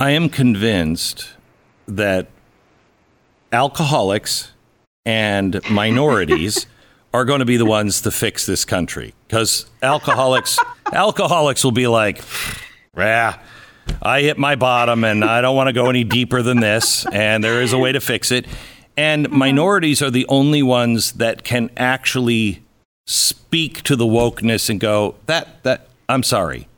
[0.00, 1.28] I am convinced
[1.86, 2.28] that
[3.52, 4.52] alcoholics
[5.04, 6.66] and minorities
[7.14, 10.58] are going to be the ones to fix this country because alcoholics
[10.92, 12.22] alcoholics will be like,
[12.96, 13.38] yeah,
[14.00, 17.44] I hit my bottom and I don't want to go any deeper than this, and
[17.44, 18.46] there is a way to fix it.
[18.96, 19.36] And mm-hmm.
[19.36, 22.62] minorities are the only ones that can actually
[23.06, 26.68] speak to the wokeness and go that that I'm sorry,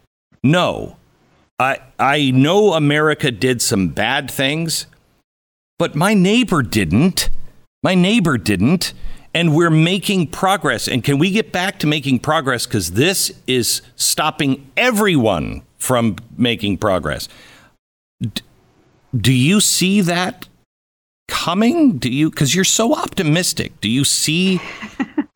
[0.44, 0.96] no,
[1.58, 4.86] I I know America did some bad things,
[5.78, 7.30] but my neighbor didn't.
[7.82, 8.92] My neighbor didn't.
[9.36, 10.86] And we're making progress.
[10.86, 12.66] And can we get back to making progress?
[12.66, 17.28] Because this is stopping everyone from making progress.
[18.22, 18.42] D-
[19.16, 20.46] do you see that
[21.26, 21.98] coming?
[21.98, 24.60] Do you, because you're so optimistic, do you see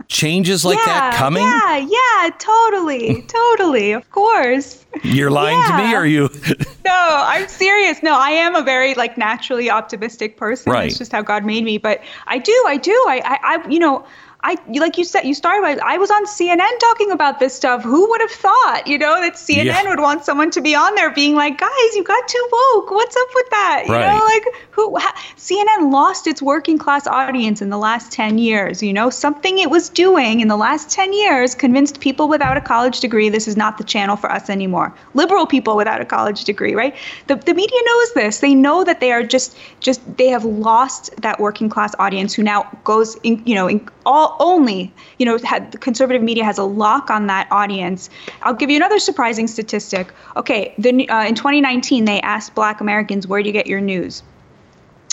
[0.09, 1.43] changes like yeah, that coming?
[1.43, 4.85] Yeah, yeah, totally, totally, of course.
[5.03, 5.77] You're lying yeah.
[5.77, 6.29] to me, or you?
[6.85, 8.03] no, I'm serious.
[8.03, 10.73] No, I am a very like naturally optimistic person.
[10.73, 10.89] Right.
[10.89, 11.79] It's just how God made me.
[11.79, 14.05] But I do, I do, I, I, I you know.
[14.49, 17.84] I like you said you started by I was on CNN talking about this stuff.
[17.84, 19.88] Who would have thought, you know, that CNN yeah.
[19.90, 22.90] would want someone to be on there being like, "Guys, you got too woke.
[22.90, 24.07] What's up with that?" You right.
[24.07, 28.82] know, like who ha, CNN lost its working class audience in the last 10 years,
[28.82, 29.11] you know?
[29.11, 33.28] Something it was doing in the last 10 years convinced people without a college degree
[33.28, 34.94] this is not the channel for us anymore.
[35.14, 36.94] Liberal people without a college degree, right?
[37.26, 38.38] The the media knows this.
[38.38, 42.42] They know that they are just just they have lost that working class audience who
[42.42, 46.59] now goes in, you know, in all only, you know, had, the conservative media has
[46.59, 48.11] a lock on that audience.
[48.43, 50.12] I'll give you another surprising statistic.
[50.36, 54.22] Okay, the, uh, in 2019, they asked Black Americans, "Where do you get your news?"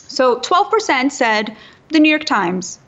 [0.07, 1.55] So 12% said
[1.89, 2.79] the New York Times.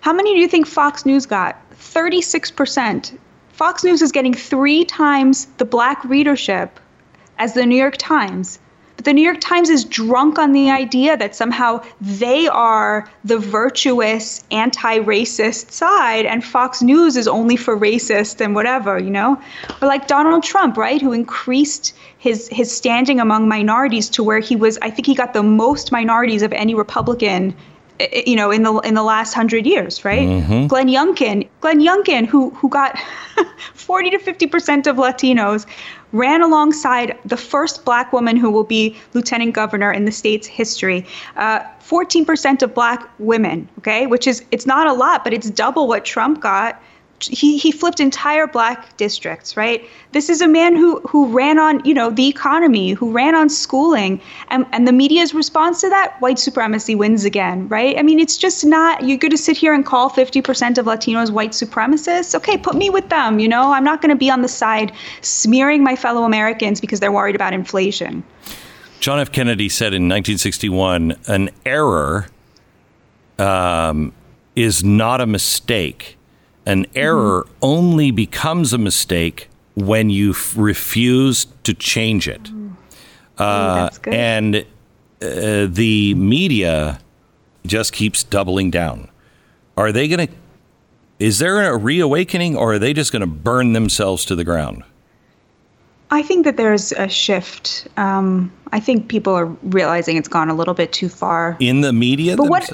[0.00, 1.56] How many do you think Fox News got?
[1.78, 3.18] 36%.
[3.52, 6.80] Fox News is getting three times the black readership
[7.38, 8.58] as the New York Times.
[9.02, 13.36] But the New York Times is drunk on the idea that somehow they are the
[13.36, 19.42] virtuous anti racist side and Fox News is only for racist and whatever, you know?
[19.80, 24.54] Or like Donald Trump, right, who increased his, his standing among minorities to where he
[24.54, 27.56] was, I think he got the most minorities of any Republican
[28.26, 30.26] you know, in the in the last hundred years, right?
[30.26, 30.66] Mm-hmm.
[30.66, 32.98] Glenn Youngkin, Glenn Youngkin, who who got
[33.74, 35.66] forty to fifty percent of Latinos,
[36.12, 41.06] ran alongside the first black woman who will be lieutenant governor in the state's history.
[41.36, 45.88] Uh, 14% of black women, okay, which is it's not a lot, but it's double
[45.88, 46.80] what Trump got
[47.26, 49.88] he, he flipped entire black districts, right?
[50.12, 53.48] This is a man who who ran on, you know, the economy, who ran on
[53.48, 57.98] schooling, and, and the media's response to that, white supremacy wins again, right?
[57.98, 61.52] I mean, it's just not you're gonna sit here and call 50% of Latinos white
[61.52, 62.34] supremacists.
[62.34, 63.72] Okay, put me with them, you know.
[63.72, 67.52] I'm not gonna be on the side smearing my fellow Americans because they're worried about
[67.52, 68.22] inflation.
[69.00, 69.32] John F.
[69.32, 72.28] Kennedy said in 1961, an error
[73.38, 74.12] um,
[74.54, 76.16] is not a mistake
[76.66, 77.54] an error mm-hmm.
[77.62, 82.44] only becomes a mistake when you f- refuse to change it.
[82.44, 82.76] Mm.
[83.38, 84.62] Uh, and uh,
[85.66, 87.00] the media
[87.66, 89.08] just keeps doubling down.
[89.76, 90.34] Are they going to?
[91.18, 94.82] Is there a reawakening, or are they just going to burn themselves to the ground?
[96.10, 97.88] I think that there's a shift.
[97.96, 101.92] Um, I think people are realizing it's gone a little bit too far in the
[101.92, 102.36] media.
[102.36, 102.70] But what?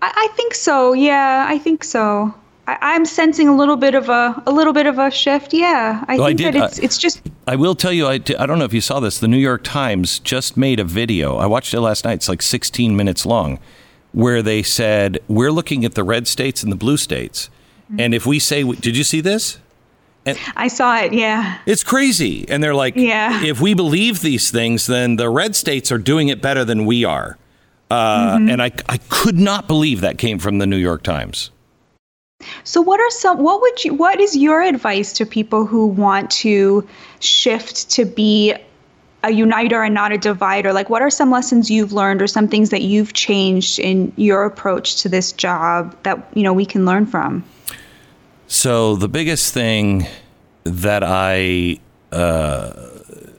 [0.00, 0.94] I, I think so.
[0.94, 2.34] Yeah, I think so.
[2.66, 5.52] I, am sensing a little bit of a a little bit of a shift.
[5.52, 7.22] Yeah, I well, think I did, that it's it's just.
[7.46, 8.06] I will tell you.
[8.06, 9.18] I, I don't know if you saw this.
[9.18, 11.36] The New York Times just made a video.
[11.36, 12.14] I watched it last night.
[12.14, 13.58] It's like 16 minutes long,
[14.12, 17.50] where they said we're looking at the red states and the blue states,
[17.84, 18.00] mm-hmm.
[18.00, 19.58] and if we say, did you see this?
[20.26, 21.58] And I saw it, yeah.
[21.66, 22.48] It's crazy.
[22.48, 23.44] And they're like, yeah.
[23.44, 27.04] if we believe these things, then the red states are doing it better than we
[27.04, 27.36] are.
[27.90, 28.48] Uh, mm-hmm.
[28.48, 31.50] And I, I could not believe that came from the New York Times.
[32.64, 36.30] So what are some what would you what is your advice to people who want
[36.32, 36.86] to
[37.20, 38.54] shift to be
[39.24, 40.72] a uniter and not a divider?
[40.72, 44.44] Like, what are some lessons you've learned or some things that you've changed in your
[44.44, 47.42] approach to this job that, you know, we can learn from?
[48.46, 50.06] So, the biggest thing
[50.64, 51.78] that I
[52.12, 52.72] uh,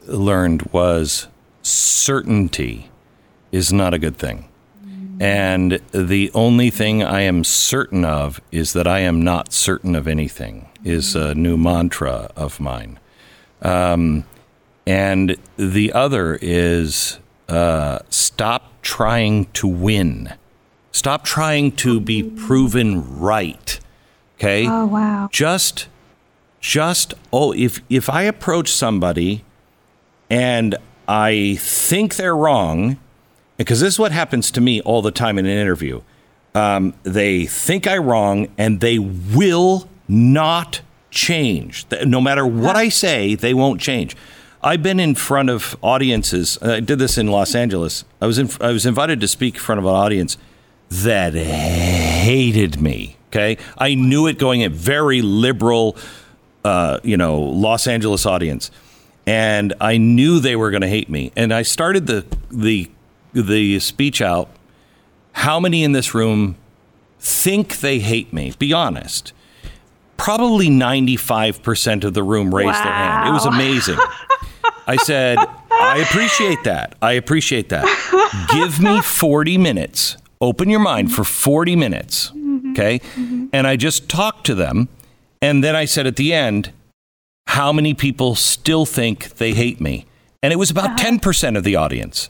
[0.07, 1.27] learned was
[1.61, 2.89] certainty
[3.51, 4.49] is not a good thing.
[5.19, 10.07] And the only thing I am certain of is that I am not certain of
[10.07, 12.99] anything, is a new mantra of mine.
[13.61, 14.25] Um,
[14.85, 20.33] and the other is uh, stop trying to win.
[20.91, 23.79] Stop trying to be proven right.
[24.37, 24.67] Okay?
[24.67, 25.29] Oh, wow.
[25.31, 25.87] Just
[26.59, 29.45] just oh if if I approach somebody
[30.31, 30.75] and
[31.07, 32.97] I think they're wrong,
[33.57, 36.01] because this is what happens to me all the time in an interview.
[36.53, 40.81] Um, they think I'm wrong and they will not
[41.11, 41.85] change.
[42.05, 44.15] No matter what I say, they won't change.
[44.61, 46.57] I've been in front of audiences.
[46.61, 48.03] I did this in Los Angeles.
[48.21, 50.37] I was in, I was invited to speak in front of an audience
[50.89, 53.17] that hated me.
[53.27, 54.71] Okay, I knew it going in.
[54.71, 55.97] Very liberal,
[56.63, 58.71] uh, you know, Los Angeles audience,
[59.27, 61.31] and I knew they were going to hate me.
[61.35, 62.89] And I started the the
[63.43, 64.49] the speech out.
[65.33, 66.55] How many in this room
[67.19, 68.53] think they hate me?
[68.57, 69.33] Be honest.
[70.17, 72.83] Probably 95% of the room raised wow.
[72.83, 73.29] their hand.
[73.29, 73.99] It was amazing.
[74.87, 75.37] I said,
[75.71, 76.95] I appreciate that.
[77.01, 77.85] I appreciate that.
[78.51, 80.17] Give me 40 minutes.
[80.39, 82.31] Open your mind for 40 minutes.
[82.71, 82.99] Okay.
[82.99, 83.47] Mm-hmm.
[83.51, 84.89] And I just talked to them.
[85.41, 86.71] And then I said at the end,
[87.47, 90.05] how many people still think they hate me?
[90.41, 91.19] And it was about uh-huh.
[91.19, 92.29] 10% of the audience.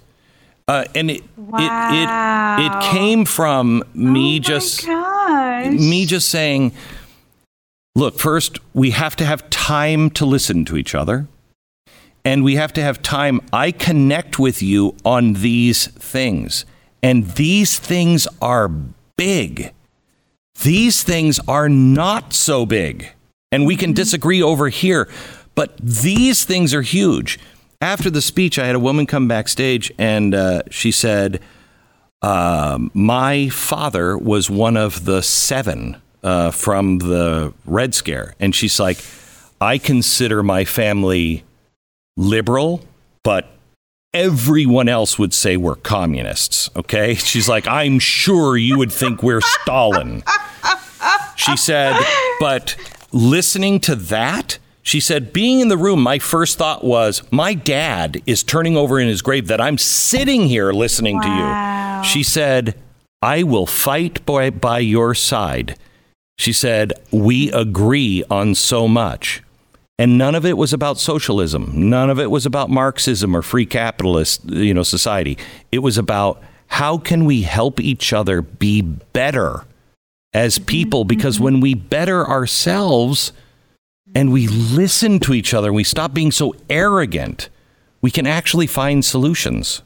[0.67, 2.59] Uh, and it, wow.
[2.59, 6.71] it, it, it came from me oh just me just saying,
[7.93, 11.27] look, first we have to have time to listen to each other.
[12.23, 13.39] And we have to have time.
[13.53, 16.65] I connect with you on these things.
[17.03, 18.67] And these things are
[19.15, 19.71] big.
[20.63, 23.09] These things are not so big.
[23.51, 23.95] And we can mm-hmm.
[23.95, 25.07] disagree over here,
[25.53, 27.37] but these things are huge
[27.85, 31.39] after the speech, I had a woman come backstage and uh, she said,
[32.21, 38.33] uh, My father was one of the seven uh, from the Red Scare.
[38.39, 39.05] And she's like,
[39.61, 41.43] I consider my family
[42.17, 42.81] liberal,
[43.23, 43.47] but
[44.13, 46.69] everyone else would say we're communists.
[46.75, 47.13] Okay.
[47.31, 50.23] She's like, I'm sure you would think we're Stalin.
[51.35, 51.99] She said,
[52.39, 52.75] but
[53.11, 58.21] listening to that, she said, being in the room, my first thought was, my dad
[58.27, 62.01] is turning over in his grave that I'm sitting here listening wow.
[62.03, 62.09] to you.
[62.11, 62.79] She said,
[63.19, 65.75] I will fight by, by your side.
[66.37, 69.41] She said, we agree on so much.
[69.97, 71.89] And none of it was about socialism.
[71.89, 75.35] None of it was about Marxism or free capitalist, you know, society.
[75.71, 79.65] It was about how can we help each other be better
[80.31, 81.01] as people?
[81.01, 81.07] Mm-hmm.
[81.07, 81.45] Because mm-hmm.
[81.45, 83.31] when we better ourselves,
[84.15, 87.49] and we listen to each other, we stop being so arrogant,
[88.01, 89.81] we can actually find solutions.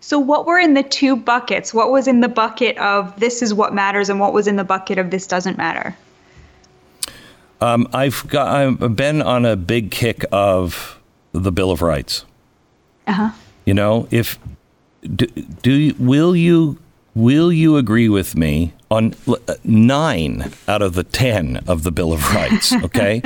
[0.00, 1.72] So, what were in the two buckets?
[1.72, 4.64] What was in the bucket of this is what matters, and what was in the
[4.64, 5.96] bucket of this doesn't matter?
[7.60, 10.98] Um, I've got I've been on a big kick of
[11.32, 12.24] the Bill of Rights.
[13.06, 13.30] Uh huh.
[13.66, 14.38] You know, if
[15.02, 16.78] do, do will you
[17.14, 22.12] will you agree with me on uh, nine out of the 10 of the Bill
[22.12, 23.22] of Rights, okay?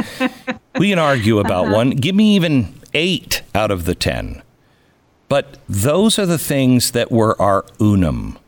[0.78, 1.74] we can argue about uh-huh.
[1.74, 1.91] one.
[1.91, 4.43] Give me even eight out of the 10.
[5.28, 8.39] But those are the things that were our unum,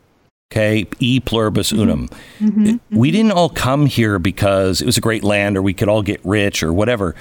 [0.53, 0.87] okay?
[0.99, 1.83] E pluribus mm-hmm.
[1.83, 2.09] unum.
[2.39, 2.97] Mm-hmm.
[2.97, 6.03] We didn't all come here because it was a great land or we could all
[6.03, 7.15] get rich or whatever.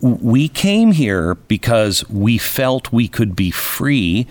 [0.00, 4.26] We came here because we felt we could be free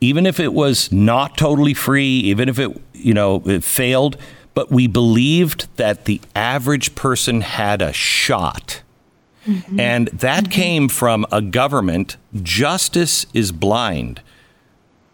[0.00, 4.16] even if it was not totally free, even if it, you know, it failed,
[4.54, 8.82] but we believed that the average person had a shot.
[9.46, 9.80] Mm-hmm.
[9.80, 10.52] And that mm-hmm.
[10.52, 12.16] came from a government.
[12.42, 14.22] Justice is blind.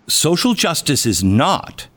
[0.07, 1.89] Social justice is not.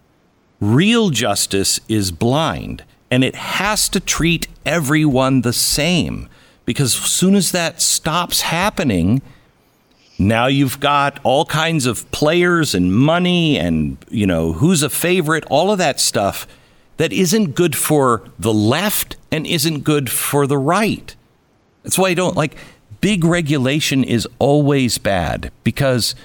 [0.60, 2.84] Real justice is blind.
[3.12, 6.30] And it has to treat everyone the same.
[6.66, 9.22] Because as soon as that stops happening,
[10.20, 15.44] now you've got all kinds of players and money and, you know, who's a favorite,
[15.50, 16.48] all of that stuff
[16.98, 21.16] that isn't good for the left and isn't good for the right.
[21.84, 22.56] That's why I don't like
[23.02, 26.16] big regulation is always bad because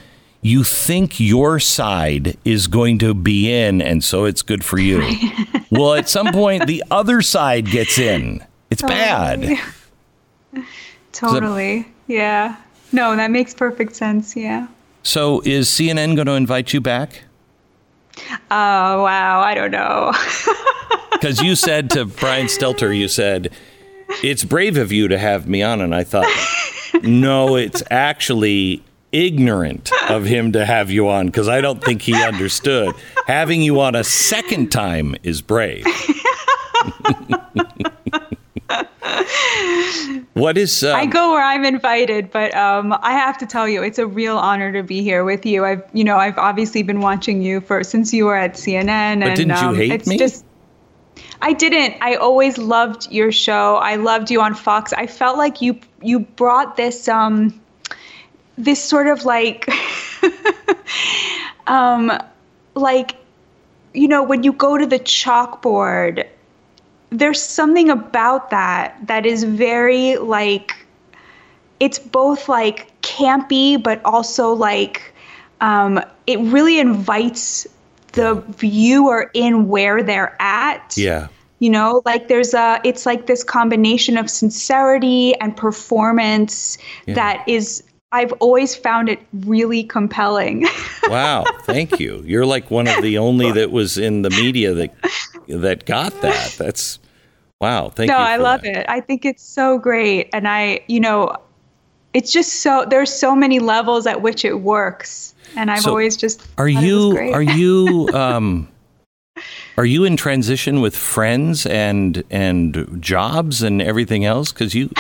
[0.41, 5.03] you think your side is going to be in and so it's good for you.
[5.71, 8.45] well, at some point the other side gets in.
[8.71, 9.57] It's totally.
[9.57, 9.61] bad.
[11.13, 11.89] Totally.
[12.07, 12.57] yeah.
[12.93, 14.37] No, that makes perfect sense.
[14.37, 14.69] Yeah.
[15.03, 17.25] So is CNN going to invite you back?
[18.51, 19.41] Oh, wow.
[19.41, 20.13] I don't know.
[21.13, 23.53] Because you said to Brian Stelter, you said,
[24.23, 25.81] it's brave of you to have me on.
[25.81, 26.29] And I thought,
[27.03, 32.15] no, it's actually ignorant of him to have you on because I don't think he
[32.23, 32.95] understood.
[33.27, 35.85] Having you on a second time is brave.
[40.35, 40.83] what is?
[40.83, 44.07] Um, I go where I'm invited, but um, I have to tell you, it's a
[44.07, 45.65] real honor to be here with you.
[45.65, 49.29] I've, you know, I've obviously been watching you for since you were at CNN, but
[49.29, 50.19] and didn't um, you hate it's me?
[50.19, 50.45] just.
[51.41, 51.97] I didn't.
[52.01, 53.77] I always loved your show.
[53.77, 54.93] I loved you on Fox.
[54.93, 57.61] I felt like you you brought this um
[58.57, 59.69] this sort of like
[61.69, 62.13] um
[62.75, 63.17] like
[63.95, 66.27] you know when you go to the chalkboard
[67.11, 70.75] there's something about that that is very like
[71.81, 75.15] it's both like campy but also like
[75.61, 77.67] um, it really invites
[78.13, 81.29] the viewer in where they're at yeah.
[81.59, 87.15] you know like there's a it's like this combination of sincerity and performance Yeah.
[87.15, 87.83] that is
[88.13, 90.67] i've always found it really compelling
[91.09, 91.45] Wow.
[91.63, 92.23] Thank you.
[92.27, 94.95] You're like one of the only that was in the media that
[95.49, 96.55] that got that.
[96.59, 96.99] That's
[97.63, 97.89] wow.
[97.89, 98.23] Thank no you.
[98.25, 98.77] No, I love that.
[98.81, 101.35] it i think it's so great and i you know
[102.13, 106.15] it's just so there's so many levels at which it works and i've So, always
[106.15, 107.33] just Are thought it was you great.
[107.35, 108.69] are you um
[109.79, 114.91] are you in transition with friends and and jobs and everything else cuz you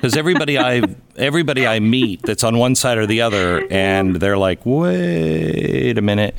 [0.00, 0.82] cuz everybody I
[1.16, 6.02] everybody I meet that's on one side or the other and they're like wait a
[6.02, 6.34] minute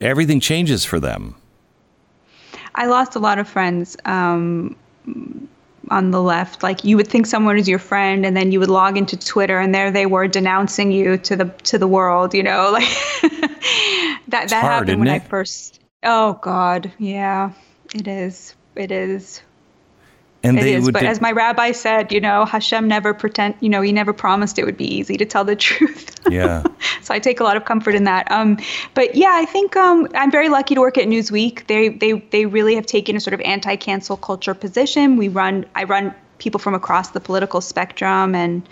[0.00, 1.34] everything changes for them.
[2.74, 4.76] I lost a lot of friends um,
[5.90, 6.62] on the left.
[6.62, 9.58] Like you would think someone is your friend, and then you would log into Twitter,
[9.58, 12.34] and there they were denouncing you to the to the world.
[12.34, 12.88] You know, like
[14.28, 15.80] that that hard, happened when I first.
[16.02, 17.52] Oh God, yeah,
[17.94, 18.54] it is.
[18.74, 19.40] It is.
[20.44, 20.84] And It they is.
[20.84, 23.54] would But de- as my rabbi said, you know, Hashem never pretend.
[23.60, 26.20] You know, he never promised it would be easy to tell the truth.
[26.30, 26.62] yeah.
[27.02, 28.30] so I take a lot of comfort in that.
[28.30, 28.58] Um,
[28.94, 31.66] but yeah, I think um, I'm very lucky to work at Newsweek.
[31.66, 35.16] They they they really have taken a sort of anti-cancel culture position.
[35.16, 38.62] We run I run people from across the political spectrum, and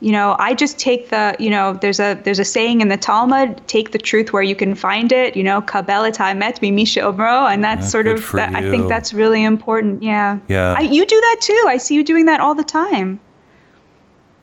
[0.00, 2.96] you know I just take the you know there's a there's a saying in the
[2.96, 5.36] Talmud: take the truth where you can find it.
[5.36, 8.88] You know, kabel et haemet misha omro, and that's Ah, sort of that, I think
[8.88, 10.02] that's really important.
[10.02, 10.38] Yeah.
[10.48, 10.74] Yeah.
[10.76, 11.64] I, you do that too.
[11.68, 13.20] I see you doing that all the time.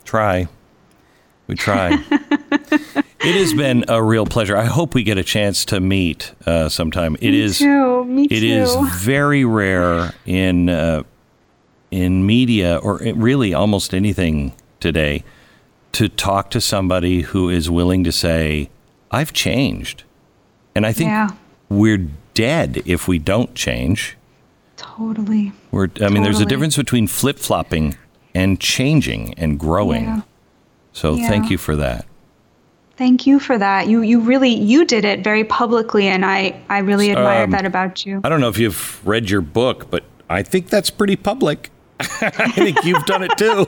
[0.05, 0.47] Try.
[1.47, 1.93] We try.
[2.51, 4.55] it has been a real pleasure.
[4.55, 7.15] I hope we get a chance to meet uh, sometime.
[7.15, 7.57] It Me is.
[7.59, 8.05] too.
[8.05, 8.45] Me It too.
[8.45, 11.03] is very rare in uh,
[11.91, 15.23] in media or really almost anything today
[15.93, 18.69] to talk to somebody who is willing to say,
[19.11, 20.03] "I've changed,"
[20.75, 21.29] and I think Yeah.
[21.69, 24.17] we're dead if we don't change.
[24.77, 25.51] Totally.
[25.71, 25.89] We're.
[26.01, 27.95] I mean, there's a difference between flip flopping
[28.35, 30.03] and changing and growing.
[30.03, 30.21] Yeah.
[30.91, 31.27] So Yeah.
[31.29, 32.05] thank you for that.
[32.97, 33.87] Thank you for that.
[33.87, 37.65] You you really you did it very publicly, and I I really admire Um, that
[37.65, 38.21] about you.
[38.23, 41.69] I don't know if you've read your book, but I think that's pretty public.
[42.21, 43.65] I think you've done it too.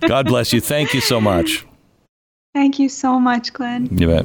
[0.08, 0.60] God bless you.
[0.60, 1.66] Thank you so much.
[2.54, 3.86] Thank you so much, Glenn.
[3.96, 4.24] You bet.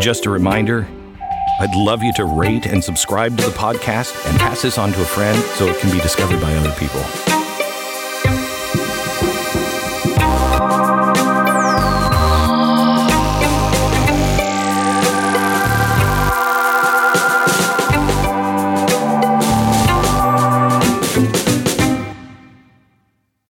[0.00, 0.86] Just a reminder
[1.60, 5.00] I'd love you to rate and subscribe to the podcast and pass this on to
[5.00, 7.33] a friend so it can be discovered by other people.